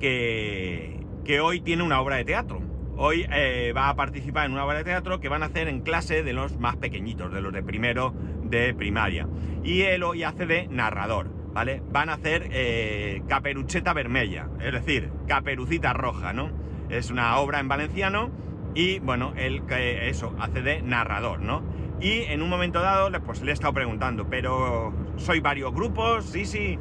que, 0.00 1.00
que, 1.24 1.40
hoy 1.40 1.60
tiene 1.60 1.82
una 1.82 2.00
obra 2.00 2.16
de 2.16 2.24
teatro. 2.24 2.62
Hoy 2.96 3.26
eh, 3.30 3.72
va 3.76 3.90
a 3.90 3.96
participar 3.96 4.46
en 4.46 4.52
una 4.52 4.64
obra 4.64 4.78
de 4.78 4.84
teatro 4.84 5.20
que 5.20 5.28
van 5.28 5.42
a 5.42 5.46
hacer 5.46 5.68
en 5.68 5.82
clase 5.82 6.22
de 6.22 6.32
los 6.32 6.58
más 6.58 6.76
pequeñitos, 6.76 7.32
de 7.32 7.40
los 7.40 7.52
de 7.52 7.62
primero 7.62 8.14
de 8.48 8.74
primaria. 8.74 9.28
Y 9.62 9.82
él 9.82 10.02
hoy 10.02 10.22
hace 10.22 10.46
de 10.46 10.68
narrador. 10.68 11.38
¿vale? 11.52 11.82
Van 11.90 12.08
a 12.08 12.14
hacer 12.14 12.48
eh, 12.52 13.22
Caperucheta 13.28 13.92
Vermella, 13.92 14.48
es 14.60 14.72
decir, 14.72 15.10
Caperucita 15.26 15.92
Roja, 15.92 16.32
¿no? 16.32 16.50
Es 16.88 17.10
una 17.10 17.36
obra 17.38 17.58
en 17.58 17.66
valenciano 17.66 18.30
y, 18.74 19.00
bueno, 19.00 19.32
él, 19.36 19.62
eso, 19.68 20.36
hace 20.38 20.62
de 20.62 20.82
narrador, 20.82 21.40
¿no? 21.40 21.62
Y 22.00 22.22
en 22.22 22.42
un 22.42 22.48
momento 22.48 22.80
dado, 22.80 23.10
pues 23.24 23.42
le 23.42 23.50
he 23.50 23.54
estado 23.54 23.72
preguntando, 23.72 24.28
pero 24.28 24.92
¿soy 25.16 25.40
varios 25.40 25.74
grupos? 25.74 26.26
Sí, 26.26 26.44
sí, 26.44 26.78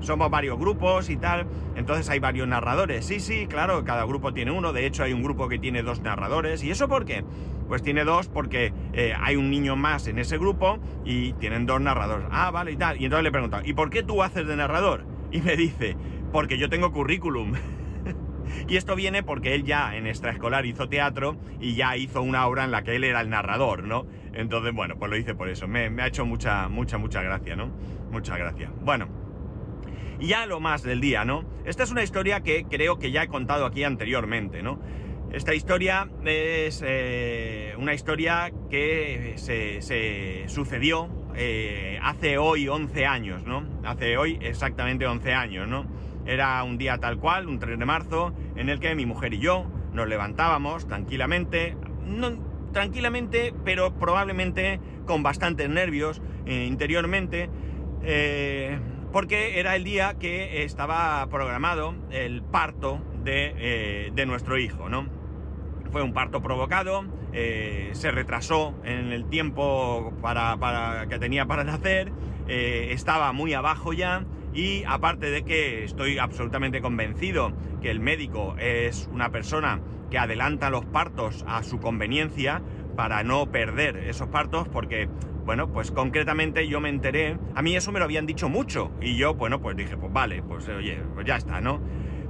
somos 0.00 0.30
varios 0.30 0.58
grupos 0.58 1.08
y 1.08 1.16
tal. 1.16 1.46
Entonces 1.74 2.08
hay 2.10 2.18
varios 2.18 2.46
narradores. 2.46 3.06
Sí, 3.06 3.20
sí, 3.20 3.46
claro, 3.46 3.84
cada 3.84 4.04
grupo 4.04 4.34
tiene 4.34 4.50
uno. 4.50 4.74
De 4.74 4.84
hecho, 4.84 5.02
hay 5.02 5.14
un 5.14 5.22
grupo 5.22 5.48
que 5.48 5.58
tiene 5.58 5.82
dos 5.82 6.02
narradores. 6.02 6.62
¿Y 6.62 6.70
eso 6.70 6.88
por 6.88 7.06
qué? 7.06 7.24
Pues 7.70 7.82
tiene 7.82 8.02
dos 8.02 8.26
porque 8.26 8.72
eh, 8.92 9.14
hay 9.16 9.36
un 9.36 9.48
niño 9.48 9.76
más 9.76 10.08
en 10.08 10.18
ese 10.18 10.38
grupo 10.38 10.80
y 11.04 11.34
tienen 11.34 11.66
dos 11.66 11.80
narradores. 11.80 12.26
Ah, 12.32 12.50
vale, 12.50 12.72
y 12.72 12.76
tal. 12.76 13.00
Y 13.00 13.04
entonces 13.04 13.22
le 13.22 13.30
pregunto, 13.30 13.60
¿y 13.64 13.74
por 13.74 13.90
qué 13.90 14.02
tú 14.02 14.24
haces 14.24 14.44
de 14.44 14.56
narrador? 14.56 15.06
Y 15.30 15.40
me 15.40 15.54
dice, 15.54 15.96
porque 16.32 16.58
yo 16.58 16.68
tengo 16.68 16.90
currículum. 16.90 17.52
y 18.68 18.74
esto 18.74 18.96
viene 18.96 19.22
porque 19.22 19.54
él 19.54 19.62
ya 19.62 19.94
en 19.94 20.08
extraescolar 20.08 20.66
hizo 20.66 20.88
teatro 20.88 21.36
y 21.60 21.76
ya 21.76 21.96
hizo 21.96 22.22
una 22.22 22.44
obra 22.48 22.64
en 22.64 22.72
la 22.72 22.82
que 22.82 22.96
él 22.96 23.04
era 23.04 23.20
el 23.20 23.30
narrador, 23.30 23.84
¿no? 23.84 24.04
Entonces, 24.32 24.74
bueno, 24.74 24.96
pues 24.98 25.08
lo 25.08 25.16
hice 25.16 25.36
por 25.36 25.48
eso. 25.48 25.68
Me, 25.68 25.86
ha 26.02 26.06
hecho 26.08 26.26
mucha, 26.26 26.68
mucha, 26.68 26.98
mucha 26.98 27.22
gracia, 27.22 27.54
¿no? 27.54 27.68
Muchas 28.10 28.36
gracias. 28.36 28.72
Bueno. 28.80 29.06
Y 30.18 30.26
ya 30.26 30.44
lo 30.44 30.58
más 30.58 30.82
del 30.82 31.00
día, 31.00 31.24
¿no? 31.24 31.44
Esta 31.64 31.84
es 31.84 31.92
una 31.92 32.02
historia 32.02 32.40
que 32.40 32.64
creo 32.64 32.98
que 32.98 33.12
ya 33.12 33.22
he 33.22 33.28
contado 33.28 33.64
aquí 33.64 33.84
anteriormente, 33.84 34.60
¿no? 34.60 34.80
Esta 35.32 35.54
historia 35.54 36.08
es 36.24 36.82
eh, 36.84 37.74
una 37.78 37.94
historia 37.94 38.50
que 38.68 39.34
se, 39.36 40.44
sucedió 40.48 41.08
eh, 41.36 42.00
hace 42.02 42.36
hoy 42.36 42.66
11 42.66 43.06
años, 43.06 43.44
¿no? 43.44 43.64
Hace 43.84 44.18
hoy 44.18 44.38
exactamente 44.42 45.06
11 45.06 45.32
años, 45.32 45.68
¿no? 45.68 45.86
Era 46.26 46.62
un 46.64 46.78
día 46.78 46.98
tal 46.98 47.18
cual, 47.18 47.46
un 47.46 47.60
3 47.60 47.78
de 47.78 47.84
marzo, 47.84 48.34
en 48.56 48.68
el 48.68 48.80
que 48.80 48.92
mi 48.96 49.06
mujer 49.06 49.34
y 49.34 49.38
yo 49.38 49.66
nos 49.92 50.08
levantábamos 50.08 50.88
tranquilamente, 50.88 51.76
no, 52.04 52.32
tranquilamente, 52.72 53.54
pero 53.64 53.94
probablemente 53.94 54.80
con 55.06 55.22
bastantes 55.22 55.68
nervios 55.68 56.20
eh, 56.44 56.66
interiormente, 56.68 57.48
porque 59.12 59.60
era 59.60 59.76
el 59.76 59.84
día 59.84 60.14
que 60.18 60.64
estaba 60.64 61.24
programado 61.28 61.94
el 62.10 62.42
parto 62.42 63.00
de, 63.24 64.10
eh, 64.16 64.26
nuestro 64.26 64.58
hijo, 64.58 64.88
¿no? 64.88 65.19
Fue 65.90 66.02
un 66.02 66.12
parto 66.12 66.40
provocado, 66.40 67.04
eh, 67.32 67.90
se 67.92 68.10
retrasó 68.10 68.74
en 68.84 69.12
el 69.12 69.24
tiempo 69.26 70.12
para, 70.22 71.06
que 71.08 71.18
tenía 71.18 71.46
para 71.46 71.64
nacer, 71.64 72.12
eh, 72.48 72.88
estaba 72.92 73.32
muy 73.32 73.54
abajo 73.54 73.92
ya 73.92 74.24
y 74.54 74.84
aparte 74.84 75.30
de 75.30 75.42
que 75.44 75.84
estoy 75.84 76.18
absolutamente 76.18 76.80
convencido 76.80 77.52
que 77.80 77.90
el 77.90 78.00
médico 78.00 78.56
es 78.58 79.08
una 79.12 79.30
persona 79.30 79.80
que 80.10 80.18
adelanta 80.18 80.70
los 80.70 80.84
partos 80.84 81.44
a 81.48 81.62
su 81.62 81.78
conveniencia, 81.78 82.62
para 83.00 83.22
no 83.22 83.46
perder 83.46 83.96
esos 83.96 84.28
partos 84.28 84.68
porque, 84.68 85.08
bueno, 85.46 85.72
pues 85.72 85.90
concretamente 85.90 86.68
yo 86.68 86.80
me 86.80 86.90
enteré, 86.90 87.38
a 87.54 87.62
mí 87.62 87.74
eso 87.74 87.92
me 87.92 87.98
lo 87.98 88.04
habían 88.04 88.26
dicho 88.26 88.50
mucho 88.50 88.90
y 89.00 89.16
yo, 89.16 89.32
bueno, 89.34 89.60
pues 89.60 89.74
dije, 89.74 89.96
pues 89.96 90.12
vale, 90.12 90.42
pues 90.42 90.68
oye, 90.68 91.02
pues 91.14 91.26
ya 91.26 91.36
está, 91.36 91.62
¿no? 91.62 91.80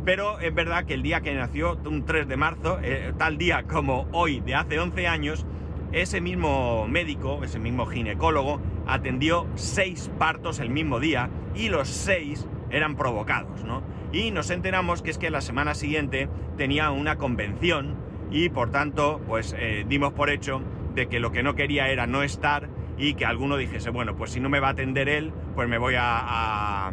Pero 0.05 0.41
es 0.41 0.55
verdad 0.55 0.85
que 0.85 0.95
el 0.95 1.03
día 1.03 1.21
que 1.21 1.35
nació, 1.35 1.79
un 1.85 2.05
3 2.05 2.27
de 2.27 2.37
marzo, 2.37 2.79
eh, 2.83 3.13
tal 3.19 3.37
día 3.39 3.65
como 3.65 4.07
hoy 4.13 4.41
de 4.41 4.55
hace 4.55 4.79
11 4.79 5.07
años, 5.07 5.47
ese 5.93 6.21
mismo 6.21 6.87
médico, 6.89 7.43
ese 7.43 7.59
mismo 7.59 7.87
ginecólogo, 7.87 8.61
atendió 8.87 9.47
seis 9.57 10.11
partos 10.19 10.61
el 10.61 10.71
mismo 10.71 11.01
día 11.01 11.31
y 11.55 11.69
los 11.69 11.89
seis 11.89 12.47
eran 12.71 12.97
provocados, 12.97 13.65
¿no? 13.65 13.83
Y 14.13 14.31
nos 14.31 14.51
enteramos 14.51 15.03
que 15.03 15.11
es 15.11 15.19
que 15.19 15.31
la 15.31 15.41
semana 15.41 15.75
siguiente 15.75 16.29
tenía 16.57 16.91
una 16.91 17.17
convención 17.17 17.97
y 18.31 18.49
por 18.49 18.71
tanto, 18.71 19.21
pues 19.27 19.55
eh, 19.59 19.85
dimos 19.89 20.13
por 20.13 20.31
hecho 20.31 20.63
de 20.95 21.09
que 21.09 21.21
lo 21.21 21.33
que 21.33 21.43
no 21.43 21.55
quería 21.55 21.89
era 21.89 22.07
no 22.07 22.23
estar 22.23 22.69
y 22.97 23.15
que 23.15 23.25
alguno 23.25 23.57
dijese, 23.57 23.91
bueno, 23.91 24.17
pues 24.17 24.31
si 24.31 24.41
no 24.41 24.49
me 24.49 24.61
va 24.61 24.69
a 24.69 24.73
atender 24.73 25.09
él, 25.09 25.33
pues 25.55 25.69
me 25.69 25.79
voy 25.79 25.95
a, 25.97 26.19
a, 26.19 26.93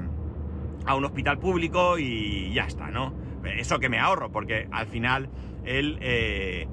un 0.95 1.05
hospital 1.05 1.39
público 1.39 1.97
y 1.97 2.53
ya 2.53 2.65
está, 2.65 2.89
¿no? 2.89 3.13
Eso 3.43 3.79
que 3.79 3.89
me 3.89 3.99
ahorro, 3.99 4.31
porque 4.31 4.67
al 4.71 4.87
final 4.87 5.29
él, 5.65 5.97
eh, 6.01 6.67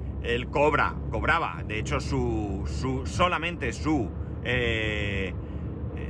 cobra, 0.51 0.95
cobraba, 1.11 1.63
de 1.67 1.79
hecho 1.79 1.99
su, 1.99 2.63
su 2.65 3.05
solamente 3.05 3.73
su... 3.73 4.09
Eh, 4.43 5.33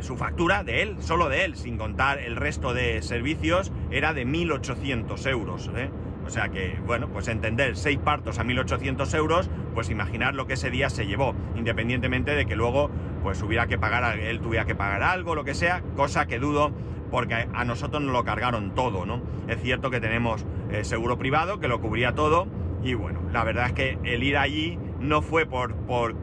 su 0.02 0.18
factura 0.18 0.64
de 0.64 0.82
él, 0.82 0.98
solo 1.00 1.30
de 1.30 1.46
él, 1.46 1.56
sin 1.56 1.78
contar 1.78 2.20
el 2.20 2.36
resto 2.36 2.74
de 2.74 3.02
servicios, 3.02 3.72
era 3.92 4.14
de 4.14 4.26
1.800 4.26 5.30
euros. 5.30 5.72
¿eh? 5.76 5.90
O 6.26 6.30
sea 6.30 6.50
que, 6.50 6.80
bueno, 6.86 7.10
pues 7.10 7.28
entender 7.28 7.76
seis 7.76 8.00
partos 8.00 8.40
a 8.40 8.44
1.800 8.44 9.16
euros, 9.16 9.50
pues 9.74 9.90
imaginar 9.90 10.34
lo 10.34 10.48
que 10.48 10.54
ese 10.54 10.70
día 10.72 10.90
se 10.90 11.06
llevó, 11.06 11.36
independientemente 11.56 12.32
de 12.32 12.46
que 12.46 12.56
luego 12.56 12.90
pues 13.22 13.42
hubiera 13.42 13.68
que 13.68 13.78
pagar, 13.78 14.20
él 14.20 14.40
tuviera 14.40 14.66
que 14.66 14.76
pagar 14.76 15.04
algo, 15.04 15.36
lo 15.36 15.44
que 15.44 15.54
sea, 15.54 15.82
cosa 15.96 16.26
que 16.26 16.40
dudo 16.40 16.72
porque 17.12 17.48
a 17.54 17.66
nosotros 17.66 18.02
nos 18.02 18.14
lo 18.14 18.24
cargaron 18.24 18.74
todo, 18.76 19.06
¿no? 19.06 19.22
Es 19.48 19.62
cierto 19.62 19.90
que 19.90 20.00
tenemos 20.00 20.46
eh, 20.72 20.84
seguro 20.84 21.18
privado 21.18 21.60
que 21.60 21.68
lo 21.68 21.80
cubría 21.80 22.14
todo 22.14 22.48
y 22.84 22.94
bueno, 22.94 23.20
la 23.32 23.44
verdad 23.44 23.68
es 23.68 23.74
que 23.74 23.98
el 24.04 24.24
ir 24.24 24.38
allí 24.38 24.78
no 25.00 25.22
fue 25.22 25.46
por, 25.46 25.76
por 25.76 26.16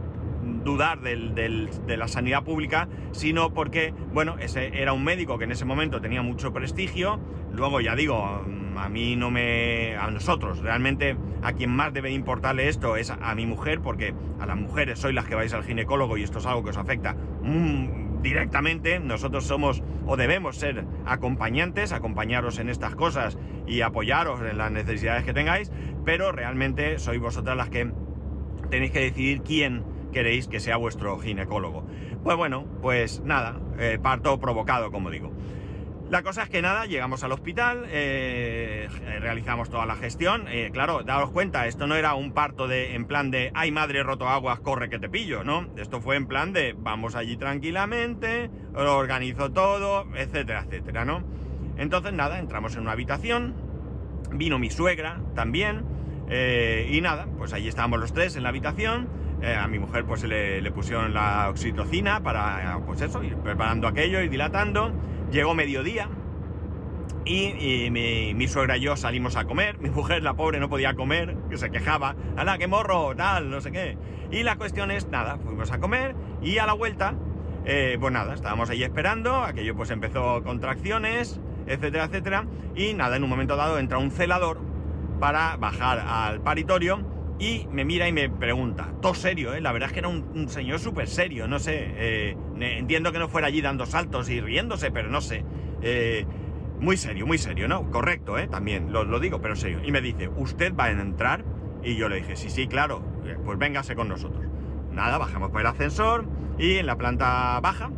dudar 0.64 1.00
de 1.00 1.96
la 1.96 2.08
sanidad 2.08 2.44
pública, 2.44 2.88
sino 3.12 3.52
porque, 3.52 3.94
bueno, 4.12 4.36
ese 4.38 4.80
era 4.80 4.92
un 4.92 5.04
médico 5.04 5.38
que 5.38 5.44
en 5.44 5.52
ese 5.52 5.64
momento 5.64 6.00
tenía 6.00 6.22
mucho 6.22 6.52
prestigio. 6.52 7.20
Luego, 7.52 7.80
ya 7.80 7.94
digo, 7.94 8.44
a 8.76 8.88
mí 8.88 9.16
no 9.16 9.30
me. 9.30 9.96
a 9.96 10.10
nosotros, 10.10 10.60
realmente 10.60 11.16
a 11.42 11.52
quien 11.52 11.70
más 11.70 11.92
debe 11.92 12.10
importarle 12.10 12.68
esto 12.68 12.96
es 12.96 13.10
a, 13.10 13.34
mi 13.34 13.46
mujer, 13.46 13.80
porque 13.80 14.14
a 14.40 14.46
las 14.46 14.56
mujeres 14.56 14.98
sois 14.98 15.14
las 15.14 15.26
que 15.26 15.34
vais 15.34 15.52
al 15.52 15.64
ginecólogo 15.64 16.16
y 16.16 16.22
esto 16.22 16.38
es 16.38 16.46
algo 16.46 16.62
que 16.62 16.70
os 16.70 16.76
afecta 16.76 17.14
mm, 17.42 18.01
directamente. 18.22 18.98
Nosotros 19.00 19.44
somos 19.44 19.82
o 20.06 20.16
debemos 20.16 20.56
ser 20.56 20.84
acompañantes, 21.04 21.92
acompañaros 21.92 22.58
en 22.58 22.68
estas 22.68 22.94
cosas 22.94 23.38
y 23.66 23.82
apoyaros 23.82 24.40
en 24.42 24.58
las 24.58 24.70
necesidades 24.70 25.24
que 25.24 25.32
tengáis, 25.32 25.70
pero 26.04 26.32
realmente 26.32 26.98
sois 26.98 27.20
vosotras 27.20 27.56
las 27.56 27.70
que 27.70 27.92
tenéis 28.70 28.92
que 28.92 29.00
decidir 29.00 29.42
quién 29.42 29.84
queréis 30.12 30.48
que 30.48 30.60
sea 30.60 30.76
vuestro 30.76 31.18
ginecólogo. 31.18 31.84
Pues 32.22 32.36
bueno, 32.36 32.66
pues 32.80 33.20
nada, 33.24 33.60
eh, 33.78 33.98
parto 34.00 34.38
provocado, 34.38 34.92
como 34.92 35.10
digo. 35.10 35.32
La 36.12 36.22
cosa 36.22 36.42
es 36.42 36.50
que 36.50 36.60
nada, 36.60 36.84
llegamos 36.84 37.24
al 37.24 37.32
hospital, 37.32 37.86
eh, 37.88 38.86
realizamos 39.18 39.70
toda 39.70 39.86
la 39.86 39.96
gestión. 39.96 40.44
Eh, 40.46 40.68
claro, 40.70 41.04
daos 41.04 41.30
cuenta, 41.30 41.66
esto 41.66 41.86
no 41.86 41.94
era 41.94 42.12
un 42.12 42.32
parto 42.32 42.68
de, 42.68 42.94
en 42.94 43.06
plan 43.06 43.30
de, 43.30 43.50
ay 43.54 43.70
madre, 43.70 44.02
roto 44.02 44.28
aguas, 44.28 44.60
corre 44.60 44.90
que 44.90 44.98
te 44.98 45.08
pillo, 45.08 45.42
¿no? 45.42 45.68
Esto 45.78 46.02
fue 46.02 46.16
en 46.16 46.26
plan 46.26 46.52
de, 46.52 46.76
vamos 46.76 47.14
allí 47.14 47.38
tranquilamente, 47.38 48.50
lo 48.74 48.98
organizo 48.98 49.52
todo, 49.52 50.04
etcétera, 50.14 50.66
etcétera, 50.66 51.06
¿no? 51.06 51.22
Entonces 51.78 52.12
nada, 52.12 52.38
entramos 52.38 52.74
en 52.74 52.82
una 52.82 52.92
habitación, 52.92 53.54
vino 54.32 54.58
mi 54.58 54.68
suegra 54.68 55.18
también, 55.34 55.82
y 56.90 57.00
nada, 57.00 57.26
pues 57.38 57.54
allí 57.54 57.68
estábamos 57.68 58.00
los 58.00 58.12
tres 58.12 58.36
en 58.36 58.42
la 58.42 58.50
habitación. 58.50 59.08
Eh, 59.42 59.56
a 59.56 59.66
mi 59.66 59.80
mujer 59.80 60.04
pues 60.04 60.22
le, 60.22 60.70
pusieron 60.70 61.12
la 61.12 61.48
oxitocina 61.50 62.22
para, 62.22 62.78
pues 62.86 63.00
eso, 63.00 63.24
ir 63.24 63.34
preparando 63.36 63.88
aquello 63.88 64.20
y 64.20 64.28
dilatando. 64.28 64.92
Llegó 65.32 65.54
mediodía 65.54 66.10
y, 67.24 67.88
mi, 67.90 68.48
suegra 68.48 68.76
y 68.76 68.82
yo 68.82 68.96
salimos 68.96 69.34
a 69.36 69.46
comer. 69.46 69.78
Mi 69.78 69.88
mujer, 69.88 70.22
la 70.22 70.34
pobre, 70.34 70.60
no 70.60 70.68
podía 70.68 70.94
comer, 70.94 71.34
que 71.48 71.56
se 71.56 71.70
quejaba. 71.70 72.14
¡Hala, 72.36 72.58
qué 72.58 72.66
morro! 72.66 73.16
Tal, 73.16 73.48
no 73.48 73.62
sé 73.62 73.72
qué. 73.72 73.96
Y 74.30 74.42
la 74.42 74.56
cuestión 74.56 74.90
es, 74.90 75.08
nada, 75.08 75.38
fuimos 75.38 75.72
a 75.72 75.80
comer 75.80 76.14
y 76.42 76.58
a 76.58 76.66
la 76.66 76.74
vuelta, 76.74 77.14
eh, 77.64 77.96
pues 77.98 78.12
nada, 78.12 78.34
estábamos 78.34 78.68
ahí 78.68 78.82
esperando. 78.82 79.36
Aquello 79.36 79.74
pues 79.74 79.90
empezó 79.90 80.42
contracciones, 80.42 81.40
etcétera, 81.66 82.04
etcétera. 82.04 82.44
Y 82.76 82.92
nada, 82.92 83.16
en 83.16 83.24
un 83.24 83.30
momento 83.30 83.56
dado 83.56 83.78
entra 83.78 83.96
un 83.96 84.10
celador 84.10 84.60
para 85.18 85.56
bajar 85.56 85.98
al 86.00 86.42
paritorio 86.42 87.11
y 87.42 87.66
me 87.72 87.84
mira 87.84 88.06
y 88.06 88.12
me 88.12 88.30
pregunta, 88.30 88.92
todo 89.02 89.14
serio, 89.14 89.52
¿eh? 89.52 89.60
la 89.60 89.72
verdad 89.72 89.88
es 89.88 89.92
que 89.94 89.98
era 89.98 90.08
un, 90.08 90.48
señor 90.48 90.78
súper 90.78 91.08
serio, 91.08 91.48
no 91.48 91.58
sé, 91.58 91.92
eh, 91.96 92.36
entiendo 92.60 93.10
que 93.10 93.18
no 93.18 93.28
fuera 93.28 93.48
allí 93.48 93.60
dando 93.60 93.84
saltos 93.84 94.30
y 94.30 94.40
riéndose, 94.40 94.92
pero 94.92 95.10
no 95.10 95.20
sé, 95.20 95.44
eh, 95.82 96.24
muy 96.78 96.96
serio, 96.96 97.26
muy 97.26 97.38
serio, 97.38 97.66
¿no? 97.66 97.90
Correcto, 97.90 98.38
¿eh? 98.38 98.46
También, 98.46 98.92
lo, 98.92 99.02
lo, 99.02 99.18
digo, 99.18 99.40
pero 99.40 99.56
serio. 99.56 99.80
Y 99.84 99.90
me 99.90 100.00
dice, 100.00 100.28
¿usted 100.28 100.72
va 100.76 100.84
a 100.84 100.90
entrar? 100.92 101.44
Y 101.82 101.96
yo 101.96 102.08
le 102.08 102.16
dije, 102.16 102.36
sí, 102.36 102.48
sí, 102.48 102.68
claro, 102.68 103.02
eh, 103.26 103.36
pues 103.44 103.58
véngase 103.58 103.96
con 103.96 104.08
nosotros. 104.08 104.46
Nada, 104.92 105.18
bajamos 105.18 105.50
por 105.50 105.62
el 105.62 105.66
ascensor 105.66 106.24
y 106.60 106.76
en 106.76 106.86
la 106.86 106.96
planta 106.96 107.58
baja 107.60 107.90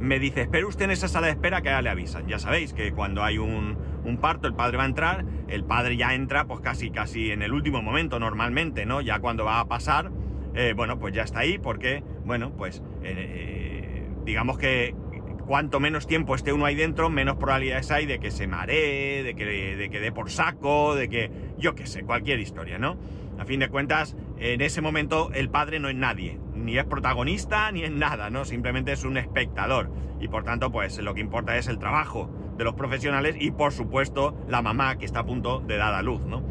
me 0.00 0.18
dice, 0.18 0.42
espere 0.42 0.64
usted 0.64 0.86
en 0.86 0.92
esa 0.92 1.08
sala 1.08 1.26
de 1.26 1.32
espera 1.32 1.60
que 1.60 1.68
ya 1.68 1.82
le 1.82 1.90
avisan. 1.90 2.26
Ya 2.26 2.38
sabéis 2.38 2.72
que 2.72 2.92
cuando 2.92 3.22
hay 3.22 3.38
un, 3.38 3.76
un 4.04 4.18
parto, 4.18 4.46
el 4.46 4.54
padre 4.54 4.76
va 4.76 4.84
a 4.84 4.86
entrar, 4.86 5.24
el 5.48 5.64
padre 5.64 5.96
ya 5.96 6.14
entra 6.14 6.46
pues 6.46 6.60
casi 6.60 6.90
casi 6.90 7.30
en 7.30 7.42
el 7.42 7.52
último 7.52 7.82
momento 7.82 8.18
normalmente, 8.18 8.86
¿no? 8.86 9.00
Ya 9.00 9.18
cuando 9.18 9.44
va 9.44 9.60
a 9.60 9.66
pasar, 9.66 10.10
eh, 10.54 10.74
bueno, 10.76 10.98
pues 10.98 11.14
ya 11.14 11.22
está 11.22 11.40
ahí 11.40 11.58
porque, 11.58 12.02
bueno, 12.24 12.52
pues 12.56 12.82
eh, 13.02 13.14
eh, 13.16 14.08
digamos 14.24 14.58
que 14.58 14.94
cuanto 15.46 15.80
menos 15.80 16.06
tiempo 16.06 16.34
esté 16.34 16.52
uno 16.52 16.64
ahí 16.64 16.74
dentro, 16.74 17.10
menos 17.10 17.36
probabilidades 17.36 17.90
hay 17.90 18.06
de 18.06 18.18
que 18.18 18.30
se 18.30 18.46
maree, 18.46 19.22
de 19.22 19.34
que, 19.34 19.44
de 19.76 19.90
que 19.90 20.00
dé 20.00 20.12
por 20.12 20.30
saco, 20.30 20.94
de 20.94 21.08
que, 21.08 21.30
yo 21.58 21.74
qué 21.74 21.86
sé, 21.86 22.02
cualquier 22.02 22.40
historia, 22.40 22.78
¿no? 22.78 22.96
A 23.38 23.44
fin 23.44 23.60
de 23.60 23.68
cuentas, 23.68 24.16
en 24.38 24.60
ese 24.60 24.80
momento 24.80 25.30
el 25.34 25.50
padre 25.50 25.80
no 25.80 25.88
es 25.88 25.96
nadie, 25.96 26.38
ni 26.54 26.78
es 26.78 26.84
protagonista 26.84 27.70
ni 27.72 27.82
es 27.82 27.90
nada, 27.90 28.30
¿no? 28.30 28.44
Simplemente 28.44 28.92
es 28.92 29.04
un 29.04 29.16
espectador. 29.16 29.90
Y 30.20 30.28
por 30.28 30.44
tanto, 30.44 30.70
pues 30.70 30.98
lo 30.98 31.14
que 31.14 31.20
importa 31.20 31.56
es 31.58 31.66
el 31.66 31.78
trabajo 31.78 32.30
de 32.56 32.64
los 32.64 32.74
profesionales 32.74 33.36
y 33.38 33.50
por 33.50 33.72
supuesto 33.72 34.36
la 34.48 34.62
mamá 34.62 34.96
que 34.96 35.04
está 35.04 35.20
a 35.20 35.26
punto 35.26 35.60
de 35.60 35.76
dar 35.76 35.94
a 35.94 36.02
luz, 36.02 36.20
¿no? 36.22 36.42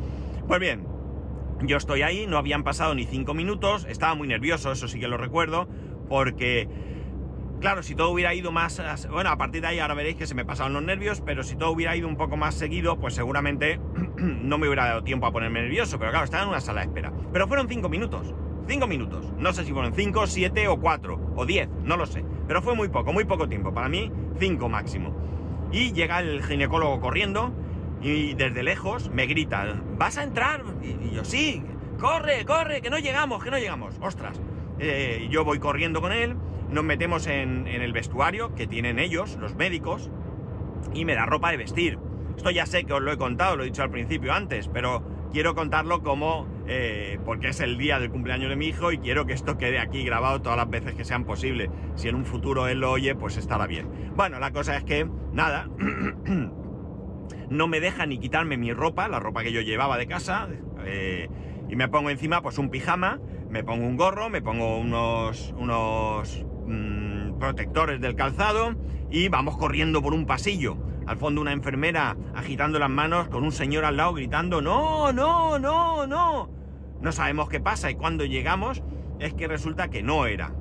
Pues 0.47 0.59
bien, 0.59 0.85
yo 1.61 1.77
estoy 1.77 2.01
ahí, 2.01 2.27
no 2.27 2.37
habían 2.37 2.63
pasado 2.63 2.93
ni 2.95 3.05
cinco 3.05 3.33
minutos, 3.33 3.85
estaba 3.89 4.15
muy 4.15 4.27
nervioso, 4.27 4.71
eso 4.71 4.87
sí 4.87 4.99
que 4.99 5.07
lo 5.07 5.17
recuerdo, 5.17 5.67
porque, 6.09 6.67
claro, 7.61 7.83
si 7.83 7.95
todo 7.95 8.09
hubiera 8.09 8.33
ido 8.33 8.51
más, 8.51 8.81
bueno, 9.09 9.29
a 9.29 9.37
partir 9.37 9.61
de 9.61 9.67
ahí 9.67 9.79
ahora 9.79 9.93
veréis 9.93 10.17
que 10.17 10.27
se 10.27 10.35
me 10.35 10.45
pasaron 10.45 10.73
los 10.73 10.83
nervios, 10.83 11.21
pero 11.21 11.43
si 11.43 11.55
todo 11.55 11.71
hubiera 11.71 11.95
ido 11.95 12.07
un 12.07 12.17
poco 12.17 12.35
más 12.35 12.55
seguido, 12.55 12.99
pues 12.99 13.13
seguramente 13.13 13.79
no 14.17 14.57
me 14.57 14.67
hubiera 14.67 14.85
dado 14.87 15.03
tiempo 15.03 15.25
a 15.25 15.31
ponerme 15.31 15.61
nervioso, 15.61 15.97
pero 15.97 16.11
claro, 16.11 16.25
estaba 16.25 16.43
en 16.43 16.49
una 16.49 16.61
sala 16.61 16.81
de 16.81 16.87
espera. 16.87 17.13
Pero 17.31 17.47
fueron 17.47 17.69
cinco 17.69 17.87
minutos, 17.87 18.33
cinco 18.67 18.87
minutos, 18.87 19.31
no 19.37 19.53
sé 19.53 19.63
si 19.63 19.71
fueron 19.71 19.93
cinco, 19.93 20.27
siete 20.27 20.67
o 20.67 20.79
cuatro, 20.79 21.33
o 21.35 21.45
diez, 21.45 21.69
no 21.83 21.95
lo 21.95 22.05
sé, 22.05 22.25
pero 22.47 22.61
fue 22.61 22.75
muy 22.75 22.89
poco, 22.89 23.13
muy 23.13 23.23
poco 23.23 23.47
tiempo, 23.47 23.73
para 23.73 23.87
mí 23.87 24.11
cinco 24.37 24.67
máximo. 24.67 25.22
Y 25.73 25.91
llega 25.91 26.19
el 26.19 26.43
ginecólogo 26.43 27.01
corriendo 27.01 27.51
y 28.01 28.35
desde 28.35 28.61
lejos 28.61 29.09
me 29.09 29.25
grita, 29.25 29.81
¿vas 29.97 30.17
a 30.19 30.23
entrar? 30.23 30.63
Y, 30.83 31.15
yo, 31.15 31.25
sí, 31.25 31.63
corre, 31.99 32.45
corre, 32.45 32.81
que 32.81 32.91
no 32.91 32.99
llegamos, 32.99 33.43
que 33.43 33.49
no 33.49 33.57
llegamos. 33.57 33.95
Ostras, 33.99 34.39
eh, 34.77 35.27
yo 35.31 35.43
voy 35.43 35.57
corriendo 35.57 35.99
con 35.99 36.11
él, 36.11 36.35
nos 36.69 36.83
metemos 36.83 37.25
en, 37.25 37.67
en 37.67 37.81
el 37.81 37.91
vestuario 37.91 38.53
que 38.53 38.67
tienen 38.67 38.99
ellos, 38.99 39.35
los 39.37 39.55
médicos, 39.55 40.11
y 40.93 41.05
me 41.05 41.15
da 41.15 41.25
ropa 41.25 41.49
de 41.49 41.57
vestir. 41.57 41.97
Esto 42.37 42.51
ya 42.51 42.67
sé 42.67 42.83
que 42.83 42.93
os 42.93 43.01
lo 43.01 43.11
he 43.11 43.17
contado, 43.17 43.55
lo 43.55 43.63
he 43.63 43.67
dicho 43.67 43.81
al 43.81 43.89
principio 43.89 44.31
antes, 44.31 44.67
pero 44.67 45.03
quiero 45.31 45.55
contarlo 45.55 46.03
como, 46.03 46.45
eh, 46.75 47.19
porque 47.23 47.49
es 47.49 47.59
el 47.59 47.77
día 47.77 47.99
del 47.99 48.09
cumpleaños 48.09 48.49
de 48.49 48.55
mi 48.55 48.65
hijo 48.65 48.91
y 48.91 48.97
quiero 48.97 49.27
que 49.27 49.33
esto 49.33 49.59
quede 49.59 49.77
aquí 49.77 50.03
grabado 50.03 50.41
todas 50.41 50.57
las 50.57 50.67
veces 50.67 50.95
que 50.95 51.05
sean 51.05 51.23
posibles. 51.23 51.69
Si 51.93 52.07
en 52.07 52.15
un 52.15 52.25
futuro 52.25 52.67
él 52.67 52.79
lo 52.79 52.89
oye, 52.89 53.13
pues 53.13 53.37
estará 53.37 53.67
bien. 53.67 53.87
Bueno, 54.15 54.39
la 54.39 54.51
cosa 54.51 54.75
es 54.75 54.83
que, 54.83 55.07
nada, 55.31 55.69
no 57.51 57.67
me 57.67 57.79
deja 57.79 58.07
ni 58.07 58.17
quitarme 58.17 58.57
mi 58.57 58.73
ropa, 58.73 59.07
la 59.07 59.19
ropa 59.19 59.43
que 59.43 59.51
yo 59.51 59.61
llevaba 59.61 59.99
de 59.99 60.07
casa, 60.07 60.49
eh, 60.83 61.29
y 61.69 61.75
me 61.75 61.89
pongo 61.89 62.09
encima 62.09 62.41
pues 62.41 62.57
un 62.57 62.71
pijama, 62.71 63.19
me 63.51 63.63
pongo 63.63 63.85
un 63.85 63.95
gorro, 63.95 64.31
me 64.31 64.41
pongo 64.41 64.79
unos, 64.79 65.53
unos 65.55 66.43
mm, 66.65 67.37
protectores 67.37 68.01
del 68.01 68.15
calzado 68.15 68.73
y 69.11 69.29
vamos 69.29 69.57
corriendo 69.57 70.01
por 70.01 70.15
un 70.15 70.25
pasillo 70.25 70.75
al 71.05 71.17
fondo 71.17 71.41
una 71.41 71.51
enfermera 71.51 72.15
agitando 72.33 72.79
las 72.79 72.89
manos 72.89 73.27
con 73.27 73.43
un 73.43 73.51
señor 73.51 73.85
al 73.85 73.97
lado 73.97 74.13
gritando, 74.13 74.61
no, 74.61 75.11
no, 75.11 75.59
no, 75.59 76.07
no, 76.07 76.49
no 77.03 77.11
sabemos 77.11 77.49
qué 77.49 77.59
pasa 77.59 77.91
y 77.91 77.95
cuando 77.95 78.25
llegamos 78.25 78.81
es 79.19 79.33
que 79.33 79.47
resulta 79.47 79.89
que 79.89 80.01
no 80.01 80.25
era 80.25 80.53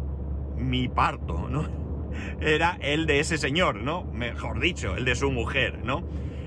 mi 0.56 0.88
parto, 0.88 1.48
¿no? 1.48 1.80
Era 2.42 2.76
el 2.82 3.06
de 3.06 3.20
ese 3.20 3.38
señor, 3.38 3.76
¿no? 3.76 4.04
Mejor 4.04 4.60
dicho, 4.60 4.96
el 4.96 5.06
de 5.06 5.14
su 5.14 5.30
mujer, 5.30 5.78
¿no? 5.82 6.04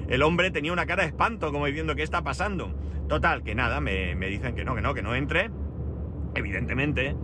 El 0.08 0.22
hombre 0.22 0.52
tenía 0.52 0.72
una 0.72 0.86
cara 0.86 1.02
de 1.02 1.10
espanto 1.10 1.52
como 1.52 1.66
diciendo 1.66 1.96
qué 1.96 2.04
está 2.04 2.22
pasando. 2.24 2.72
Total, 3.08 3.42
que 3.42 3.56
nada, 3.56 3.82
me, 3.82 4.14
me 4.14 4.28
dicen 4.28 4.54
que 4.54 4.64
no, 4.64 4.76
que 4.76 4.82
no, 4.82 4.94
que 4.94 5.02
no 5.02 5.16
entre, 5.16 5.50
evidentemente, 6.36 7.16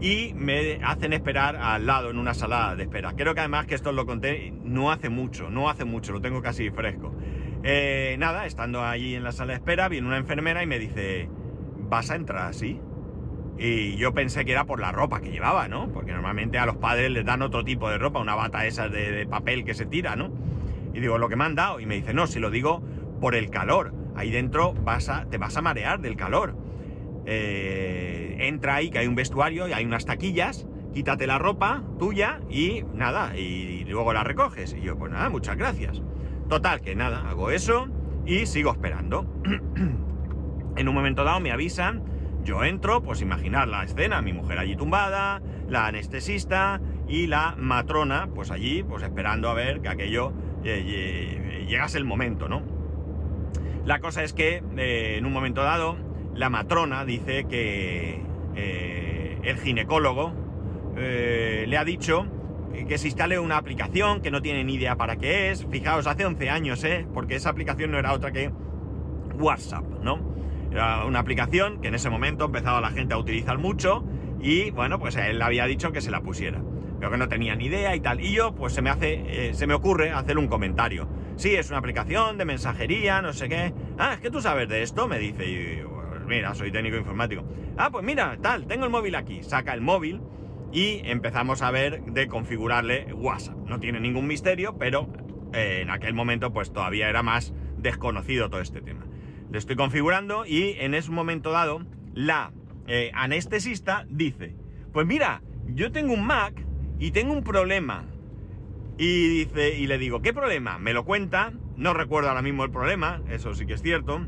y 0.00 0.34
me 0.34 0.78
hacen 0.84 1.12
esperar 1.14 1.56
al 1.56 1.86
lado 1.86 2.10
en 2.10 2.18
una 2.18 2.34
sala 2.34 2.76
de 2.76 2.82
espera. 2.82 3.14
Creo 3.16 3.34
que 3.34 3.40
además 3.40 3.66
que 3.66 3.74
esto 3.74 3.92
lo 3.92 4.04
conté 4.04 4.52
no 4.62 4.90
hace 4.90 5.08
mucho, 5.08 5.48
no 5.48 5.70
hace 5.70 5.84
mucho, 5.84 6.12
lo 6.12 6.20
tengo 6.20 6.42
casi 6.42 6.70
fresco. 6.70 7.14
Eh, 7.62 8.16
nada, 8.18 8.46
estando 8.46 8.84
allí 8.84 9.14
en 9.14 9.24
la 9.24 9.32
sala 9.32 9.52
de 9.52 9.58
espera, 9.58 9.88
viene 9.88 10.06
una 10.06 10.18
enfermera 10.18 10.62
y 10.62 10.66
me 10.66 10.78
dice, 10.78 11.30
¿vas 11.88 12.10
a 12.10 12.16
entrar 12.16 12.48
así? 12.48 12.80
Y 13.58 13.96
yo 13.96 14.12
pensé 14.12 14.44
que 14.44 14.52
era 14.52 14.64
por 14.64 14.80
la 14.80 14.92
ropa 14.92 15.20
que 15.20 15.30
llevaba, 15.30 15.66
¿no? 15.68 15.88
Porque 15.88 16.12
normalmente 16.12 16.58
a 16.58 16.66
los 16.66 16.76
padres 16.76 17.10
les 17.10 17.24
dan 17.24 17.42
otro 17.42 17.64
tipo 17.64 17.88
de 17.88 17.96
ropa, 17.98 18.20
una 18.20 18.34
bata 18.34 18.66
esa 18.66 18.88
de, 18.88 19.26
papel 19.26 19.64
que 19.64 19.74
se 19.74 19.86
tira, 19.86 20.14
¿no? 20.14 20.30
Y 20.92 21.00
digo, 21.00 21.18
lo 21.18 21.28
que 21.28 21.36
me 21.36 21.44
han 21.44 21.54
dado. 21.54 21.80
Y 21.80 21.86
me 21.86 21.94
dice, 21.94 22.12
no, 22.12 22.26
si 22.26 22.38
lo 22.38 22.50
digo 22.50 22.82
por 23.20 23.34
el 23.34 23.50
calor. 23.50 23.94
Ahí 24.14 24.30
dentro 24.30 24.72
vas 24.72 25.08
a, 25.08 25.26
te 25.26 25.38
vas 25.38 25.56
a 25.56 25.62
marear 25.62 26.00
del 26.00 26.16
calor. 26.16 26.56
Eh, 27.24 28.36
entra 28.40 28.76
ahí 28.76 28.90
que 28.90 28.98
hay 28.98 29.06
un 29.06 29.14
vestuario 29.14 29.68
y 29.68 29.72
hay 29.72 29.84
unas 29.84 30.06
taquillas, 30.06 30.66
quítate 30.94 31.26
la 31.26 31.38
ropa 31.38 31.82
tuya 31.98 32.40
y 32.48 32.84
nada, 32.94 33.36
y 33.36 33.84
luego 33.84 34.12
la 34.12 34.22
recoges. 34.22 34.74
Y 34.74 34.82
yo, 34.82 34.96
pues 34.96 35.12
nada, 35.12 35.28
muchas 35.28 35.56
gracias. 35.56 36.02
Total, 36.48 36.80
que 36.80 36.94
nada, 36.94 37.28
hago 37.28 37.50
eso 37.50 37.88
y 38.24 38.46
sigo 38.46 38.70
esperando. 38.70 39.26
en 40.76 40.88
un 40.88 40.94
momento 40.94 41.24
dado 41.24 41.40
me 41.40 41.52
avisan 41.52 42.02
yo 42.46 42.62
entro, 42.62 43.02
pues 43.02 43.20
imaginar 43.22 43.66
la 43.66 43.82
escena, 43.82 44.22
mi 44.22 44.32
mujer 44.32 44.60
allí 44.60 44.76
tumbada, 44.76 45.42
la 45.68 45.88
anestesista 45.88 46.80
y 47.08 47.26
la 47.26 47.56
matrona, 47.58 48.28
pues 48.32 48.52
allí, 48.52 48.84
pues 48.84 49.02
esperando 49.02 49.50
a 49.50 49.54
ver 49.54 49.80
que 49.80 49.88
aquello 49.88 50.32
eh, 50.62 51.66
llegase 51.68 51.98
el 51.98 52.04
momento, 52.04 52.48
¿no? 52.48 52.62
La 53.84 53.98
cosa 53.98 54.22
es 54.22 54.32
que 54.32 54.62
eh, 54.76 55.16
en 55.18 55.26
un 55.26 55.32
momento 55.32 55.64
dado, 55.64 55.96
la 56.34 56.48
matrona 56.48 57.04
dice 57.04 57.46
que 57.48 58.22
eh, 58.54 59.38
el 59.42 59.58
ginecólogo 59.58 60.32
le 60.94 61.76
ha 61.76 61.84
dicho 61.84 62.26
que 62.88 62.96
se 62.96 63.08
instale 63.08 63.38
una 63.38 63.58
aplicación 63.58 64.22
que 64.22 64.30
no 64.30 64.40
tiene 64.40 64.64
ni 64.64 64.74
idea 64.74 64.96
para 64.96 65.16
qué 65.16 65.50
es. 65.50 65.66
Fijaos, 65.66 66.06
hace 66.06 66.24
11 66.24 66.48
años, 66.48 66.84
¿eh? 66.84 67.06
Porque 67.12 67.34
esa 67.34 67.50
aplicación 67.50 67.90
no 67.90 67.98
era 67.98 68.12
otra 68.12 68.32
que 68.32 68.50
WhatsApp, 69.38 69.84
¿no? 70.02 70.35
Era 70.76 71.06
una 71.06 71.20
aplicación 71.20 71.80
que 71.80 71.88
en 71.88 71.94
ese 71.94 72.10
momento 72.10 72.44
empezaba 72.44 72.82
la 72.82 72.90
gente 72.90 73.14
a 73.14 73.16
utilizar 73.16 73.56
mucho 73.56 74.04
y 74.42 74.72
bueno, 74.72 74.98
pues 74.98 75.16
él 75.16 75.40
había 75.40 75.64
dicho 75.64 75.90
que 75.90 76.02
se 76.02 76.10
la 76.10 76.20
pusiera. 76.20 76.60
Pero 76.98 77.10
que 77.10 77.16
no 77.16 77.30
tenía 77.30 77.56
ni 77.56 77.64
idea 77.64 77.96
y 77.96 78.00
tal. 78.00 78.20
Y 78.20 78.34
yo, 78.34 78.54
pues 78.54 78.74
se 78.74 78.82
me 78.82 78.90
hace, 78.90 79.48
eh, 79.48 79.54
se 79.54 79.66
me 79.66 79.72
ocurre 79.72 80.12
hacer 80.12 80.36
un 80.36 80.48
comentario. 80.48 81.08
Sí, 81.36 81.54
es 81.54 81.70
una 81.70 81.78
aplicación 81.78 82.36
de 82.36 82.44
mensajería, 82.44 83.22
no 83.22 83.32
sé 83.32 83.48
qué. 83.48 83.72
Ah, 83.96 84.12
es 84.12 84.20
que 84.20 84.30
tú 84.30 84.42
sabes 84.42 84.68
de 84.68 84.82
esto, 84.82 85.08
me 85.08 85.18
dice. 85.18 85.48
Y 85.48 85.82
pues 85.82 86.26
mira, 86.26 86.54
soy 86.54 86.70
técnico 86.70 86.98
informático. 86.98 87.42
Ah, 87.78 87.88
pues 87.90 88.04
mira, 88.04 88.36
tal, 88.42 88.66
tengo 88.66 88.84
el 88.84 88.90
móvil 88.90 89.14
aquí. 89.14 89.42
Saca 89.42 89.72
el 89.72 89.80
móvil 89.80 90.20
y 90.72 91.00
empezamos 91.04 91.62
a 91.62 91.70
ver 91.70 92.02
de 92.02 92.28
configurarle 92.28 93.14
WhatsApp. 93.14 93.56
No 93.64 93.80
tiene 93.80 93.98
ningún 93.98 94.26
misterio, 94.26 94.76
pero 94.76 95.08
eh, 95.54 95.78
en 95.80 95.88
aquel 95.88 96.12
momento 96.12 96.52
pues 96.52 96.70
todavía 96.70 97.08
era 97.08 97.22
más 97.22 97.54
desconocido 97.78 98.50
todo 98.50 98.60
este 98.60 98.82
tema 98.82 99.05
le 99.50 99.58
estoy 99.58 99.76
configurando 99.76 100.44
y 100.46 100.76
en 100.78 100.94
ese 100.94 101.10
momento 101.10 101.50
dado 101.50 101.84
la 102.14 102.52
eh, 102.86 103.10
anestesista 103.14 104.06
dice, 104.08 104.54
pues 104.92 105.06
mira, 105.06 105.42
yo 105.66 105.92
tengo 105.92 106.14
un 106.14 106.26
Mac 106.26 106.54
y 106.98 107.10
tengo 107.10 107.32
un 107.32 107.42
problema. 107.42 108.04
Y 108.98 109.28
dice, 109.44 109.78
y 109.78 109.86
le 109.86 109.98
digo, 109.98 110.22
¿qué 110.22 110.32
problema? 110.32 110.78
Me 110.78 110.94
lo 110.94 111.04
cuenta, 111.04 111.52
no 111.76 111.92
recuerdo 111.92 112.30
ahora 112.30 112.42
mismo 112.42 112.64
el 112.64 112.70
problema, 112.70 113.20
eso 113.28 113.54
sí 113.54 113.66
que 113.66 113.74
es 113.74 113.82
cierto. 113.82 114.26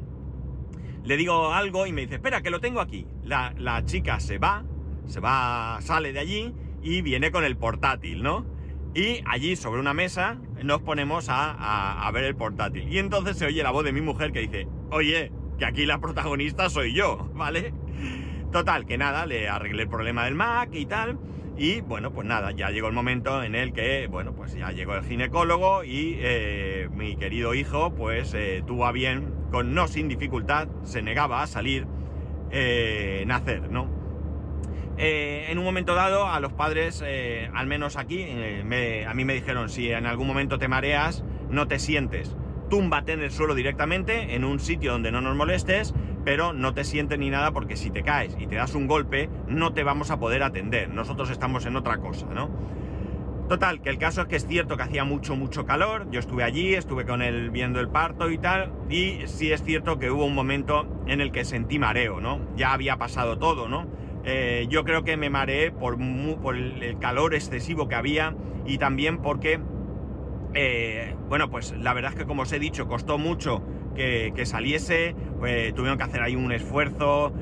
Le 1.05 1.17
digo 1.17 1.55
algo 1.55 1.87
y 1.87 1.93
me 1.93 2.03
dice, 2.03 2.17
espera, 2.17 2.43
que 2.43 2.51
lo 2.51 2.61
tengo 2.61 2.81
aquí. 2.81 3.07
La, 3.25 3.55
la 3.57 3.85
chica 3.87 4.21
se 4.21 4.39
va, 4.39 4.65
se 5.07 5.21
va, 5.21 5.79
sale 5.81 6.13
de 6.13 6.21
allí 6.21 6.55
y 6.83 7.01
viene 7.03 7.31
con 7.31 7.45
el 7.45 7.57
portátil, 7.57 8.23
¿no? 8.23 8.45
Y 8.95 9.23
allí 9.27 9.57
sobre 9.57 9.81
una 9.81 9.95
mesa 9.95 10.39
nos 10.63 10.83
ponemos 10.83 11.27
a, 11.29 12.11
ver 12.13 12.25
el 12.25 12.37
portátil. 12.37 12.89
Y 12.93 12.99
entonces 12.99 13.37
se 13.37 13.47
oye 13.47 13.63
la 13.63 13.71
voz 13.71 13.85
de 13.85 13.93
mi 13.93 14.01
mujer 14.01 14.33
que 14.33 14.41
dice, 14.41 14.67
oye, 14.91 15.33
que 15.59 15.65
aquí 15.65 15.87
la 15.87 15.99
protagonista 15.99 16.71
soy 16.71 16.95
yo, 16.95 17.31
¿vale? 17.35 17.73
Total, 18.53 18.87
que 18.87 18.97
nada, 18.97 19.27
le 19.27 19.49
arreglé 19.49 19.83
el 19.83 19.89
problema 19.89 20.25
del 20.25 20.35
Mac 20.35 20.71
y 20.73 20.87
tal. 20.87 21.19
Y 21.59 21.81
bueno, 21.81 22.13
pues 22.13 22.25
nada, 22.25 22.53
ya 22.53 22.71
llegó 22.71 22.87
el 22.87 22.93
momento 22.95 23.43
en 23.43 23.57
el 23.57 23.73
que, 23.73 24.07
bueno, 24.07 24.33
pues 24.33 24.55
ya 24.55 24.71
llegó 24.71 24.95
el 24.95 25.03
ginecólogo 25.03 25.83
y 25.83 26.17
eh, 26.21 26.89
mi 26.93 27.17
querido 27.17 27.53
hijo, 27.53 27.93
pues 27.95 28.33
eh, 28.35 28.63
tuvo 28.65 28.87
a 28.87 28.93
bien, 28.93 29.35
con 29.51 29.75
no 29.75 29.89
sin 29.89 30.07
dificultad, 30.07 30.69
se 30.85 31.03
negaba 31.03 31.43
a 31.43 31.49
salir, 31.49 31.87
eh, 32.53 33.25
nacer, 33.27 33.71
¿no? 33.73 33.91
Eh, 34.99 35.47
en 35.49 35.59
un 35.59 35.65
momento 35.65 35.97
dado, 35.97 36.29
a 36.29 36.39
los 36.39 36.53
padres, 36.53 37.05
al 37.55 37.67
menos 37.67 37.97
aquí, 37.97 38.25
a 38.25 39.15
mí 39.15 39.25
me 39.25 39.35
dijeron, 39.35 39.69
si 39.69 39.91
en 39.91 40.07
algún 40.07 40.29
momento 40.29 40.59
te 40.59 40.69
mareas, 40.69 41.25
no 41.51 41.67
te 41.67 41.79
sientes. 41.81 42.37
Túmbate 42.69 43.13
en 43.13 43.23
el 43.23 43.31
suelo 43.31 43.55
directamente, 43.55 44.35
en 44.35 44.45
un 44.45 44.61
sitio 44.61 44.93
donde 44.93 45.11
no 45.11 45.21
nos 45.21 45.37
molestes, 45.37 45.95
pero 46.25 46.53
no 46.53 46.75
te 46.75 46.85
sientes 46.85 47.19
ni 47.19 47.31
nada 47.31 47.53
porque 47.53 47.77
si 47.77 47.91
te 47.91 48.03
caes 48.03 48.37
y 48.39 48.47
te 48.47 48.57
das 48.57 48.75
un 48.75 48.87
golpe, 48.87 49.31
no 49.47 49.73
te 49.73 49.85
vamos 49.85 50.11
a 50.11 50.19
poder 50.19 50.43
atender. 50.43 50.91
Nosotros 50.91 51.31
estamos 51.31 51.65
en 51.67 51.77
otra 51.77 51.99
cosa, 51.99 52.27
¿no? 52.27 52.51
Total, 53.49 53.81
que 53.81 53.89
el 53.89 53.97
caso 53.97 54.21
es 54.21 54.27
que 54.29 54.37
es 54.37 54.47
cierto 54.47 54.77
que 54.77 54.83
hacía 54.83 55.05
mucho, 55.05 55.35
mucho 55.35 55.65
calor. 55.65 56.07
Yo 56.11 56.21
estuve 56.21 56.45
allí, 56.45 56.75
estuve 56.75 57.07
con 57.07 57.23
él 57.23 57.49
viendo 57.49 57.81
el 57.81 57.89
parto 57.89 58.31
y 58.31 58.37
tal. 58.37 58.71
Y 58.91 59.21
sí 59.25 59.51
es 59.53 59.63
cierto 59.63 59.99
que 59.99 60.11
hubo 60.11 60.27
un 60.27 60.35
momento 60.35 60.87
en 61.07 61.23
el 61.23 61.33
que 61.33 61.47
sentí 61.47 61.79
mareo, 61.79 62.21
¿no? 62.21 62.41
Ya 62.57 62.75
había 62.75 62.99
pasado 62.99 63.39
todo, 63.39 63.67
¿no? 63.67 63.87
Eh, 64.25 64.67
yo 64.69 64.85
creo 64.85 65.03
que 65.03 65.17
me 65.17 65.31
mareé 65.31 65.71
por, 65.71 65.97
el 65.99 66.99
calor 67.01 67.35
excesivo 67.35 67.89
que 67.89 67.95
había 67.95 68.35
y 68.67 68.77
también 68.77 69.23
porque, 69.23 69.61
eh, 70.55 71.15
bueno, 71.29 71.51
pues 71.51 71.73
la 71.79 71.95
verdad 71.95 72.13
es 72.13 72.19
que 72.19 72.27
como 72.27 72.43
os 72.43 72.53
he 72.53 72.59
dicho, 72.59 72.87
costó 72.87 73.19
mucho 73.19 73.63
que, 73.95 74.33
saliese, 74.45 75.17
eh, 75.45 75.73
tuvieron 75.75 75.99
que 75.99 76.05
hacer 76.05 76.23
ahí 76.23 76.37
un 76.37 76.53
esfuerzo, 76.53 77.33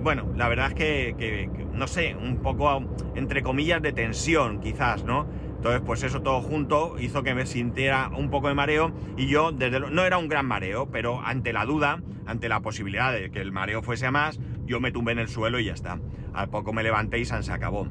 bueno, 0.00 0.32
la 0.36 0.48
verdad 0.48 0.68
es 0.68 0.74
que, 0.74 1.50
no 1.72 1.88
sé, 1.88 2.14
un 2.14 2.36
poco 2.36 2.84
entre 3.16 3.42
comillas 3.42 3.82
de 3.82 3.92
tensión 3.92 4.60
quizás, 4.60 5.04
¿no? 5.04 5.26
Entonces, 5.64 5.82
pues 5.86 6.02
eso 6.02 6.20
todo 6.20 6.42
junto 6.42 6.98
hizo 6.98 7.22
que 7.22 7.34
me 7.34 7.46
sintiera 7.46 8.10
un 8.14 8.28
poco 8.28 8.48
de 8.48 8.54
mareo 8.54 8.92
y 9.16 9.28
yo, 9.28 9.50
desde 9.50 9.80
no 9.80 10.04
era 10.04 10.18
un 10.18 10.28
gran 10.28 10.44
mareo, 10.44 10.90
pero 10.90 11.22
ante 11.22 11.54
la 11.54 11.64
duda, 11.64 12.02
ante 12.26 12.50
la 12.50 12.60
posibilidad 12.60 13.14
de 13.14 13.30
que 13.30 13.40
el 13.40 13.50
mareo 13.50 13.80
fuese 13.80 14.04
a 14.04 14.10
más, 14.10 14.38
yo 14.66 14.78
me 14.80 14.92
tumbé 14.92 15.12
en 15.12 15.20
el 15.20 15.28
suelo 15.28 15.58
y 15.58 15.64
ya 15.64 15.72
está. 15.72 16.00
Al 16.34 16.50
poco 16.50 16.74
me 16.74 16.82
levanté 16.82 17.18
y 17.18 17.24
se 17.24 17.34
acabó. 17.50 17.88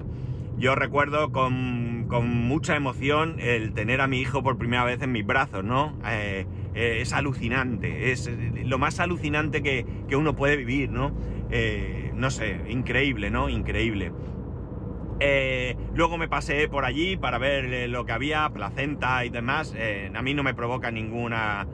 Yo 0.57 0.75
recuerdo 0.75 1.31
con, 1.31 2.07
mucha 2.07 2.75
emoción 2.75 3.37
el 3.39 3.73
tener 3.73 3.99
a 4.01 4.07
mi 4.07 4.19
hijo 4.19 4.43
por 4.43 4.57
primera 4.57 4.83
vez 4.83 5.01
en 5.01 5.11
mis 5.11 5.25
brazos, 5.25 5.63
¿no? 5.63 5.97
Eh, 6.07 6.45
eh, 6.75 6.99
es 7.01 7.11
alucinante, 7.11 8.11
es 8.11 8.29
lo 8.63 8.77
más 8.77 8.99
alucinante 8.99 9.63
que, 9.63 9.85
uno 10.15 10.35
puede 10.35 10.55
vivir, 10.55 10.91
¿no? 10.91 11.11
Eh, 11.49 12.11
no 12.13 12.29
sé, 12.29 12.61
increíble, 12.69 13.31
¿no? 13.31 13.49
Increíble. 13.49 14.11
Eh, 15.19 15.77
luego 15.93 16.17
me 16.17 16.27
pasé 16.27 16.67
por 16.67 16.83
allí 16.83 17.15
para 17.15 17.37
ver 17.37 17.65
eh, 17.65 17.87
lo 17.87 18.05
que 18.05 18.11
había, 18.11 18.49
placenta 18.49 19.23
y 19.23 19.29
demás. 19.29 19.73
Eh, 19.77 20.11
a 20.13 20.21
mí 20.21 20.33
no 20.33 20.43
me 20.43 20.53
provoca 20.53 20.91
ninguna 20.91 21.67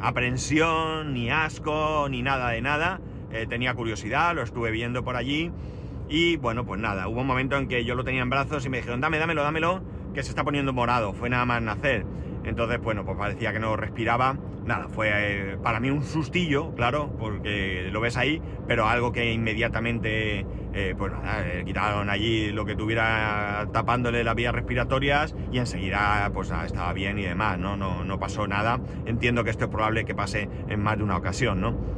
aprensión, 0.00 1.12
ni 1.12 1.28
asco, 1.28 2.06
ni 2.08 2.22
nada 2.22 2.50
de 2.50 2.60
nada. 2.60 3.00
tenía 3.48 3.74
curiosidad, 3.74 4.32
lo 4.36 4.42
estuve 4.42 4.70
viendo 4.70 5.02
por 5.02 5.16
allí. 5.16 5.50
Y 6.08 6.36
bueno, 6.36 6.64
pues 6.64 6.80
nada, 6.80 7.08
hubo 7.08 7.20
un 7.20 7.26
momento 7.26 7.56
en 7.56 7.68
que 7.68 7.84
yo 7.84 7.94
lo 7.94 8.04
tenía 8.04 8.22
en 8.22 8.30
brazos 8.30 8.64
y 8.64 8.68
me 8.68 8.78
dijeron, 8.78 9.00
dame, 9.00 9.18
dámelo, 9.18 9.42
dámelo, 9.42 9.82
que 10.14 10.22
se 10.22 10.30
está 10.30 10.42
poniendo 10.42 10.72
morado. 10.72 11.12
Fue 11.12 11.28
nada 11.28 11.44
más 11.44 11.60
nacer. 11.62 12.06
Entonces, 12.44 12.80
bueno, 12.80 13.04
pues 13.04 13.18
parecía 13.18 13.52
que 13.52 13.60
no 13.60 13.76
respiraba. 13.76 14.38
Nada, 14.64 14.88
fue 14.88 15.10
eh, 15.12 15.56
para 15.62 15.80
mí 15.80 15.90
un 15.90 16.02
sustillo, 16.02 16.74
claro, 16.74 17.10
porque 17.18 17.88
lo 17.90 18.00
ves 18.00 18.16
ahí, 18.16 18.42
pero 18.66 18.86
algo 18.86 19.12
que 19.12 19.32
inmediatamente, 19.32 20.46
eh, 20.74 20.94
pues 20.96 21.12
nada, 21.12 21.46
eh, 21.46 21.62
quitaron 21.64 22.10
allí 22.10 22.52
lo 22.52 22.66
que 22.66 22.74
tuviera 22.76 23.66
tapándole 23.72 24.24
las 24.24 24.34
vías 24.34 24.54
respiratorias 24.54 25.34
y 25.52 25.58
enseguida, 25.58 26.30
pues 26.34 26.50
estaba 26.50 26.92
bien 26.92 27.18
y 27.18 27.22
demás, 27.22 27.58
¿no? 27.58 27.76
No, 27.76 28.04
no 28.04 28.18
pasó 28.18 28.46
nada. 28.46 28.78
Entiendo 29.06 29.42
que 29.42 29.50
esto 29.50 29.66
es 29.66 29.70
probable 29.70 30.04
que 30.04 30.14
pase 30.14 30.48
en 30.68 30.82
más 30.82 30.98
de 30.98 31.04
una 31.04 31.16
ocasión, 31.16 31.60
¿no? 31.60 31.97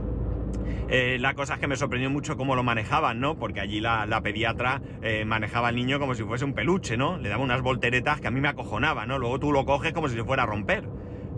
Eh, 0.92 1.18
la 1.20 1.34
cosa 1.34 1.54
es 1.54 1.60
que 1.60 1.68
me 1.68 1.76
sorprendió 1.76 2.10
mucho 2.10 2.36
cómo 2.36 2.56
lo 2.56 2.64
manejaban, 2.64 3.20
¿no? 3.20 3.38
Porque 3.38 3.60
allí 3.60 3.80
la, 3.80 4.20
pediatra 4.24 4.82
eh, 5.02 5.24
manejaba 5.24 5.68
al 5.68 5.76
niño 5.76 6.00
como 6.00 6.16
si 6.16 6.24
fuese 6.24 6.44
un 6.44 6.52
peluche, 6.52 6.96
¿no? 6.96 7.16
Le 7.16 7.28
daba 7.28 7.44
unas 7.44 7.62
volteretas 7.62 8.20
que 8.20 8.26
a 8.26 8.32
mí 8.32 8.40
me 8.40 8.48
acojonaban, 8.48 9.08
¿no? 9.08 9.16
Luego 9.16 9.38
tú 9.38 9.52
lo 9.52 9.64
coges 9.64 9.92
como 9.92 10.08
si 10.08 10.16
se 10.16 10.24
fuera 10.24 10.42
a 10.42 10.46
romper. 10.46 10.88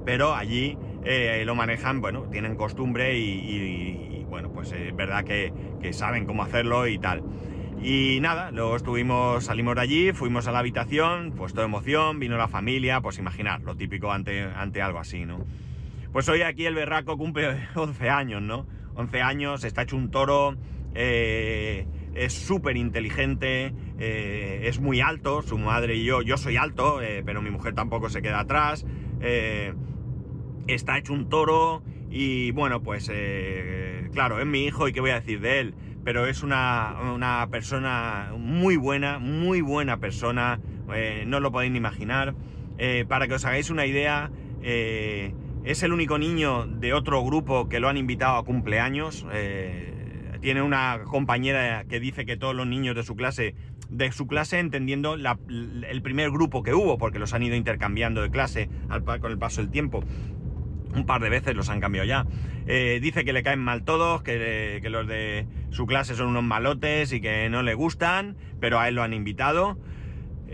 Pero 0.06 0.34
allí 0.34 0.78
eh, 1.04 1.42
lo 1.44 1.54
manejan, 1.54 2.00
bueno, 2.00 2.22
tienen 2.30 2.56
costumbre 2.56 3.18
y, 3.18 4.24
bueno, 4.30 4.50
pues 4.50 4.72
es 4.72 4.96
verdad 4.96 5.22
que, 5.22 5.52
que 5.82 5.92
saben 5.92 6.24
cómo 6.24 6.42
hacerlo 6.42 6.86
y 6.86 6.98
tal. 6.98 7.22
Y 7.82 8.20
nada, 8.20 8.52
luego 8.52 8.74
estuvimos, 8.76 9.44
salimos 9.44 9.74
de 9.74 9.80
allí, 9.82 10.12
fuimos 10.12 10.46
a 10.46 10.52
la 10.52 10.60
habitación, 10.60 11.34
pues 11.36 11.52
toda 11.52 11.66
emoción, 11.66 12.18
vino 12.18 12.38
la 12.38 12.48
familia, 12.48 13.02
pues 13.02 13.18
imaginar, 13.18 13.60
lo 13.60 13.76
típico 13.76 14.12
ante, 14.12 14.44
ante 14.44 14.80
algo 14.80 14.98
así, 14.98 15.26
¿no? 15.26 15.44
Pues 16.10 16.28
hoy 16.28 16.42
aquí 16.42 16.64
el 16.64 16.74
berraco 16.74 17.18
cumple 17.18 17.68
11 17.74 18.08
años, 18.08 18.40
¿no? 18.40 18.66
11 18.94 19.22
años, 19.22 19.64
está 19.64 19.82
hecho 19.82 19.96
un 19.96 20.10
toro, 20.10 20.56
eh, 20.94 21.86
es 22.14 22.34
súper 22.34 22.76
inteligente, 22.76 23.72
eh, 23.98 24.60
es 24.64 24.80
muy 24.80 25.00
alto, 25.00 25.42
su 25.42 25.58
madre 25.58 25.96
y 25.96 26.04
yo, 26.04 26.22
yo 26.22 26.36
soy 26.36 26.56
alto, 26.56 27.00
eh, 27.00 27.22
pero 27.24 27.40
mi 27.40 27.50
mujer 27.50 27.74
tampoco 27.74 28.10
se 28.10 28.20
queda 28.20 28.40
atrás, 28.40 28.84
está 30.66 30.98
hecho 30.98 31.12
un 31.12 31.28
toro 31.28 31.82
y 32.10 32.50
bueno, 32.50 32.82
pues 32.82 33.10
claro, 34.12 34.40
es 34.40 34.46
mi 34.46 34.64
hijo 34.64 34.88
y 34.88 34.92
qué 34.92 35.00
voy 35.00 35.10
a 35.10 35.20
decir 35.20 35.40
de 35.40 35.60
él, 35.60 35.74
pero 36.04 36.26
es 36.26 36.42
una, 36.42 36.96
una 37.14 37.46
persona 37.50 38.32
muy 38.36 38.76
buena, 38.76 39.18
muy 39.18 39.60
buena 39.60 39.98
persona, 39.98 40.60
no 41.26 41.40
lo 41.40 41.52
podéis 41.52 41.72
ni 41.72 41.78
imaginar. 41.78 42.34
para 43.08 43.28
que 43.28 43.34
os 43.34 43.44
hagáis 43.44 43.70
una 43.70 43.86
idea, 43.86 44.30
es 45.64 45.82
el 45.82 45.92
único 45.92 46.18
niño 46.18 46.66
de 46.66 46.92
otro 46.92 47.24
grupo 47.24 47.68
que 47.68 47.80
lo 47.80 47.88
han 47.88 47.96
invitado 47.96 48.36
a 48.36 48.44
cumpleaños 48.44 49.26
tiene 50.42 50.60
una 50.60 51.02
compañera 51.04 51.84
que 51.84 52.00
dice 52.00 52.26
que 52.26 52.36
todos 52.36 52.54
los 52.54 52.66
niños 52.66 52.94
de 52.96 53.04
su 53.04 53.14
clase, 53.14 53.54
de 53.88 54.10
su 54.12 54.26
clase 54.26 54.58
entendiendo 54.58 55.14
el 55.14 56.02
primer 56.02 56.30
grupo 56.30 56.62
que 56.62 56.74
hubo, 56.74 56.98
porque 56.98 57.18
los 57.20 57.32
han 57.32 57.44
ido 57.44 57.56
intercambiando 57.56 58.20
de 58.20 58.30
clase 58.30 58.68
con 59.20 59.30
el 59.30 59.38
paso 59.38 59.62
del 59.62 59.70
tiempo. 59.70 60.04
Un 60.94 61.06
par 61.06 61.22
de 61.22 61.30
veces 61.30 61.54
los 61.54 61.70
han 61.70 61.80
cambiado 61.80 62.06
ya. 62.06 62.26
Eh, 62.66 62.98
dice 63.00 63.24
que 63.24 63.32
le 63.32 63.42
caen 63.42 63.60
mal 63.60 63.84
todos, 63.84 64.22
que 64.22 64.82
los 64.90 65.06
de 65.06 65.46
su 65.70 65.86
clase 65.86 66.16
son 66.16 66.26
unos 66.26 66.42
malotes 66.42 67.12
y 67.12 67.20
que 67.20 67.48
no 67.48 67.62
le 67.62 67.74
gustan, 67.74 68.36
pero 68.60 68.78
a 68.78 68.88
él 68.88 68.96
lo 68.96 69.02
han 69.02 69.14
invitado. 69.14 69.78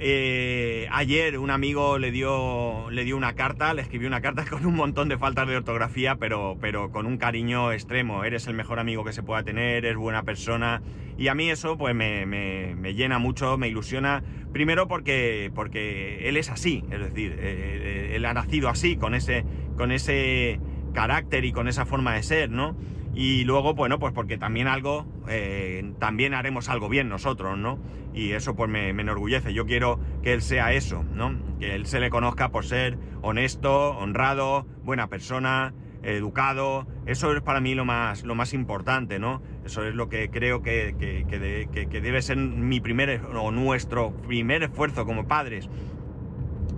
Eh, 0.01 0.87
ayer 0.93 1.39
un 1.41 1.51
amigo 1.51 1.99
le 1.99 2.13
dio, 2.13 2.89
le 2.91 3.05
dio 3.05 3.17
una 3.17 3.35
carta, 3.35 3.75
le 3.75 3.83
escribió 3.83 4.07
una 4.07 4.21
carta 4.21 4.45
con 4.51 4.65
un 4.65 4.77
montón 4.77 5.09
de 5.09 5.19
faltas 5.19 5.49
de 5.49 5.57
ortografía, 5.57 6.17
pero, 6.17 6.57
pero 6.61 6.93
con 6.93 7.07
un 7.07 7.19
cariño 7.19 7.73
extremo. 7.73 8.23
Eres 8.23 8.47
el 8.47 8.55
mejor 8.55 8.79
amigo 8.79 9.05
que 9.05 9.13
se 9.13 9.25
pueda 9.25 9.43
tener, 9.43 9.85
eres 9.85 9.97
buena 9.97 10.23
persona. 10.23 10.83
Y 11.17 11.27
a 11.27 11.35
mí 11.35 11.51
eso 11.51 11.77
pues 11.77 11.97
me, 11.97 12.27
me, 12.27 12.95
llena 12.95 13.19
mucho, 13.19 13.59
me 13.59 13.67
ilusiona. 13.67 14.23
Primero 14.53 14.87
porque, 14.87 15.51
porque 15.53 16.29
él 16.29 16.37
es 16.37 16.49
así, 16.49 16.85
es 16.91 17.01
decir, 17.01 17.33
eh, 17.33 17.39
eh, 17.41 18.13
él 18.15 18.25
ha 18.25 18.35
nacido 18.35 18.69
así, 18.69 18.97
con 18.97 19.15
ese, 19.15 19.45
con 19.77 19.91
ese 19.91 20.61
carácter 20.95 21.45
y 21.45 21.53
con 21.53 21.67
esa 21.67 21.85
forma 21.87 22.15
de 22.15 22.23
ser, 22.23 22.51
¿no? 22.51 22.77
Y 23.19 23.43
luego, 23.43 23.75
bueno, 23.75 23.99
pues 23.99 24.13
porque 24.13 24.39
también 24.39 24.69
algo, 24.69 25.05
eh, 25.29 25.93
también 25.99 26.35
haremos 26.35 26.69
algo 26.69 26.89
bien 26.89 27.09
nosotros, 27.09 27.59
¿no? 27.59 27.77
Y 28.15 28.31
eso 28.31 28.55
pues 28.55 28.71
me, 28.71 28.91
enorgullece. 28.91 29.53
Yo 29.53 29.67
quiero 29.67 29.99
que 30.23 30.33
él 30.33 30.41
sea 30.41 30.73
eso, 30.73 31.03
¿no? 31.15 31.37
Que 31.59 31.75
él 31.75 31.87
se 31.87 31.99
le 31.99 32.11
conozca 32.11 32.51
por 32.51 32.65
ser 32.65 32.97
honesto, 33.21 33.99
honrado, 33.99 34.69
buena 34.85 35.09
persona, 35.09 35.75
educado. 36.05 36.87
Eso 37.07 37.33
es 37.33 37.43
para 37.43 37.61
mí 37.61 37.75
lo 37.75 37.85
más, 37.85 38.23
lo 38.23 38.37
más 38.37 38.55
importante, 38.55 39.19
¿no? 39.19 39.43
Eso 39.65 39.85
es 39.85 39.97
lo 39.97 40.09
que 40.09 40.31
creo 40.31 40.63
que, 40.63 40.95
que 40.97 42.01
debe 42.01 42.23
ser 42.23 42.37
mi 42.37 42.79
primer 42.79 43.21
o 43.35 43.51
nuestro 43.51 44.13
primer 44.13 44.63
esfuerzo 44.63 45.05
como 45.05 45.27
padres 45.27 45.69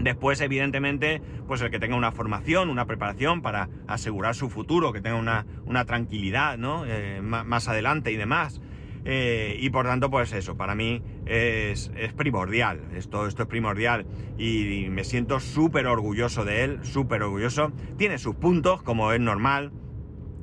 Después, 0.01 0.41
evidentemente, 0.41 1.21
pues 1.47 1.61
el 1.61 1.71
que 1.71 1.79
tenga 1.79 1.97
una 1.97 2.13
formación, 2.13 2.71
una 2.71 2.87
preparación 2.87 3.43
para 3.43 3.69
asegurar 3.87 4.35
su 4.35 4.49
futuro, 4.49 4.93
que 4.93 5.01
tenga 5.01 5.17
una, 5.17 5.85
tranquilidad, 5.85 6.59
¿no? 6.59 6.85
Eh, 6.87 7.21
más 7.23 7.69
adelante 7.69 8.11
y 8.11 8.17
demás. 8.17 8.61
Eh, 9.05 9.57
y 9.59 9.71
por 9.71 9.87
tanto, 9.87 10.11
pues 10.11 10.33
eso, 10.33 10.57
para 10.57 10.75
mí 10.75 11.03
es, 11.27 11.91
primordial. 12.17 12.81
Esto, 12.95 13.27
esto 13.27 13.43
es 13.43 13.49
primordial. 13.49 14.07
Y, 14.39 14.89
me 14.91 15.05
siento 15.05 15.41
súper 15.41 15.87
orgulloso 15.87 16.45
de 16.45 16.65
él, 16.65 16.81
súper 16.83 17.23
orgulloso. 17.23 17.73
Tiene 17.97 18.19
sus 18.19 18.37
puntos, 18.37 18.83
como 18.83 19.13
es 19.13 19.21
normal. 19.21 19.73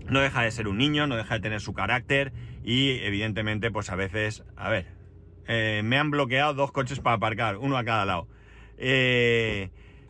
No 0.10 0.20
deja 0.22 0.42
de 0.42 0.52
ser 0.52 0.68
un 0.68 0.78
niño, 0.78 1.08
no 1.08 1.16
deja 1.16 1.36
de 1.36 1.42
tener 1.42 1.62
su 1.62 1.74
carácter. 1.74 2.34
Y 2.64 2.92
evidentemente, 3.00 3.72
pues 3.72 3.90
a 3.90 3.96
veces, 3.96 4.44
a 4.56 4.70
ver, 4.70 4.88
eh, 5.48 5.82
me 5.84 5.98
han 5.98 6.12
bloqueado 6.12 6.54
dos 6.54 6.72
coches 6.72 7.00
para 7.00 7.16
aparcar, 7.18 7.58
uno 7.58 7.78
a 7.78 7.84
cada 7.84 8.06
lado. 8.06 8.28
Eh, 8.78 9.70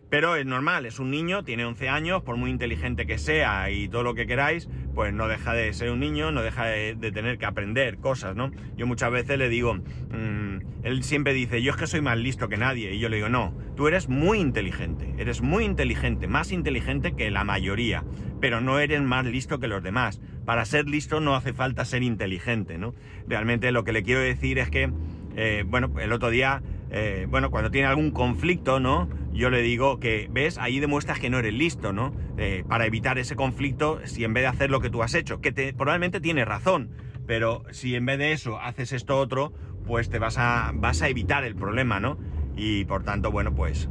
pero 0.10 0.38
es 0.38 0.45
normal, 0.45 0.86
es 0.86 0.99
un 0.99 1.12
niño, 1.12 1.43
tiene 1.43 1.65
11 1.65 1.89
años, 1.89 2.23
por 2.23 2.38
muy 2.38 2.49
inteligente 2.49 3.06
que 3.06 3.17
sea 3.17 3.69
y 3.69 3.89
todo 3.89 4.03
lo 4.03 4.15
que 4.15 4.25
queráis, 4.25 4.69
pues 4.95 5.13
no 5.13 5.27
deja 5.27 5.53
de 5.53 5.73
ser 5.73 5.91
un 5.91 5.99
niño, 5.99 6.32
no 6.32 6.41
deja 6.43 6.65
de, 6.65 6.95
tener 6.95 7.38
que 7.38 7.45
aprender 7.45 7.97
cosas, 7.97 8.34
¿no? 8.34 8.51
Yo 8.77 8.88
muchas 8.88 9.12
veces 9.12 9.38
le 9.38 9.49
digo, 9.49 9.75
mm, 9.75 10.60
él 10.84 11.03
siempre 11.03 11.34
dice, 11.34 11.62
yo 11.62 11.71
es 11.71 11.77
que 11.77 11.88
soy 11.88 11.99
más 11.99 12.17
listo 12.17 12.47
que 12.47 12.56
nadie, 12.56 12.93
y 12.93 12.99
yo 12.99 13.10
le 13.10 13.17
digo, 13.17 13.27
no, 13.27 13.53
tú 13.75 13.89
eres 13.89 14.08
muy 14.08 14.39
inteligente, 14.39 15.13
eres 15.17 15.41
muy 15.41 15.65
inteligente, 15.65 16.27
más 16.27 16.53
inteligente 16.53 17.13
que 17.13 17.30
la 17.30 17.43
mayoría, 17.43 18.06
pero 18.39 18.62
no 18.62 18.80
eres 18.80 19.01
más 19.01 19.25
listo 19.25 19.60
que 19.60 19.67
los 19.67 19.84
demás. 19.84 20.21
Para 20.45 20.63
ser 20.63 20.88
listo 20.88 21.19
no 21.19 21.36
hace 21.36 21.51
falta 21.51 21.84
ser 21.84 22.03
inteligente, 22.03 22.77
¿no? 22.77 22.95
Realmente 23.27 23.73
lo 23.73 23.84
que 23.84 23.91
le 23.91 24.03
quiero 24.03 24.21
decir 24.21 24.58
es 24.60 24.69
que, 24.69 24.89
eh, 25.36 25.65
bueno, 25.67 25.91
el 25.99 26.13
otro 26.13 26.30
día 26.30 26.62
eh, 26.89 27.28
bueno, 27.30 27.52
cuando 27.52 27.71
tiene 27.71 27.88
algún 27.88 28.12
conflicto, 28.12 28.80
¿no? 28.80 29.10
Yo 29.34 29.50
le 29.50 29.62
digo 29.62 30.00
que, 30.00 30.28
ves, 30.32 30.58
ahí 30.58 30.80
demuestras 30.80 31.19
que 31.19 31.30
no 31.30 31.39
eres 31.39 31.54
listo, 31.54 31.93
¿no? 31.93 32.13
Eh, 32.38 32.63
para 32.67 32.86
evitar 32.86 33.17
ese 33.17 33.36
conflicto, 33.36 34.00
si 34.06 34.23
en 34.23 34.34
vez 34.34 34.43
de 34.43 34.47
hacer 34.47 34.71
lo 34.71 34.80
que 34.80 34.89
tú 34.89 35.04
has 35.04 35.13
hecho, 35.13 35.41
que 35.41 35.52
te, 35.52 35.73
probablemente 35.73 36.21
tiene 36.21 36.45
razón, 36.45 36.89
pero 37.26 37.63
si 37.71 37.95
en 37.95 38.06
vez 38.06 38.17
de 38.17 38.32
eso 38.32 38.60
haces 38.60 38.93
esto 38.93 39.17
otro, 39.17 39.54
pues 39.86 40.10
te 40.10 40.19
vas 40.19 40.38
a, 40.38 40.71
vas 40.73 41.02
a 41.02 41.10
evitar 41.10 41.43
el 41.43 41.56
problema, 41.56 42.00
¿no? 42.00 42.17
Y 42.56 42.86
por 42.86 43.04
tanto, 43.04 43.32
bueno, 43.32 43.54
pues 43.54 43.89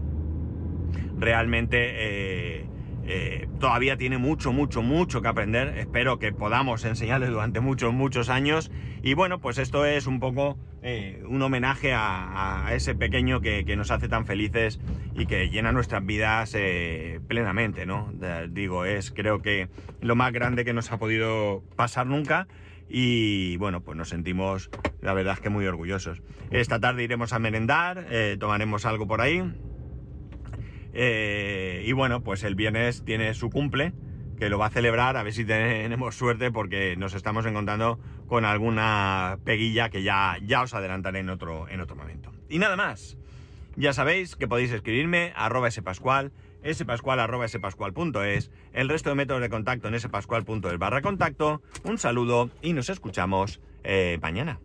realmente 1.16 1.78
eh, 1.94 2.66
todavía 3.60 3.96
tiene 3.96 4.18
mucho, 4.18 4.52
mucho, 4.52 4.82
mucho 4.82 5.22
que 5.22 5.28
aprender. 5.28 5.78
Espero 5.78 6.18
que 6.18 6.32
podamos 6.32 6.84
enseñarle 6.84 7.28
durante 7.28 7.60
muchos, 7.60 7.92
muchos 7.92 8.28
años. 8.28 8.70
Y 9.02 9.14
bueno, 9.14 9.40
pues 9.40 9.58
esto 9.58 9.84
es 9.84 10.06
un 10.06 10.20
poco 10.20 10.58
eh, 10.88 11.20
un 11.26 11.42
homenaje 11.42 11.94
a, 11.94 12.68
ese 12.70 12.94
pequeño 12.94 13.40
que, 13.40 13.64
nos 13.76 13.90
hace 13.90 14.08
tan 14.08 14.24
felices 14.24 14.78
y 15.16 15.26
que 15.26 15.48
llena 15.48 15.72
nuestras 15.72 16.06
vidas 16.06 16.54
eh, 16.54 17.20
plenamente, 17.26 17.86
¿no? 17.86 18.12
digo, 18.50 18.84
es 18.84 19.10
creo 19.10 19.42
que 19.42 19.68
lo 20.00 20.14
más 20.14 20.32
grande 20.32 20.64
que 20.64 20.72
nos 20.72 20.92
ha 20.92 20.98
podido 20.98 21.64
pasar 21.74 22.06
nunca 22.06 22.46
y 22.88 23.56
bueno, 23.56 23.80
pues 23.80 23.98
nos 23.98 24.10
sentimos 24.10 24.70
la 25.00 25.12
verdad 25.12 25.38
que 25.38 25.50
muy 25.50 25.66
orgullosos. 25.66 26.22
Esta 26.52 26.78
tarde 26.78 27.02
iremos 27.02 27.32
a 27.32 27.40
merendar, 27.40 28.06
eh, 28.10 28.36
tomaremos 28.38 28.86
algo 28.86 29.08
por 29.08 29.20
ahí 29.20 29.42
y 30.96 31.92
bueno, 31.92 32.22
pues 32.22 32.42
el 32.44 32.54
viernes 32.54 33.04
tiene 33.04 33.34
su 33.34 33.50
cumple 33.50 33.92
que 34.36 34.50
lo 34.50 34.58
va 34.58 34.66
a 34.66 34.70
celebrar, 34.70 35.16
a 35.16 35.22
ver 35.22 35.32
si 35.32 35.44
tenemos 35.44 36.14
suerte 36.16 36.50
porque 36.52 36.96
nos 36.96 37.14
estamos 37.14 37.46
encontrando 37.46 37.98
con 38.26 38.44
alguna 38.44 39.38
peguilla 39.44 39.88
que 39.88 40.02
ya, 40.02 40.36
ya 40.42 40.62
os 40.62 40.74
adelantaré 40.74 41.20
en 41.20 41.30
otro, 41.30 41.68
en 41.68 41.80
otro 41.80 41.96
momento. 41.96 42.32
Y 42.48 42.58
nada 42.58 42.76
más, 42.76 43.16
ya 43.76 43.92
sabéis 43.92 44.36
que 44.36 44.48
podéis 44.48 44.72
escribirme 44.72 45.32
a 45.34 45.46
arroba 45.46 45.70
spascual, 45.70 46.32
spascual 46.72 47.20
arroba 47.20 47.48
spascual.es, 47.48 48.50
el 48.72 48.88
resto 48.88 49.10
de 49.10 49.16
métodos 49.16 49.42
de 49.42 49.48
contacto 49.48 49.88
en 49.88 49.98
spascual.es 49.98 50.78
barra 50.78 51.02
contacto, 51.02 51.62
un 51.84 51.98
saludo 51.98 52.50
y 52.62 52.72
nos 52.72 52.90
escuchamos 52.90 53.60
eh, 53.84 54.18
mañana. 54.20 54.60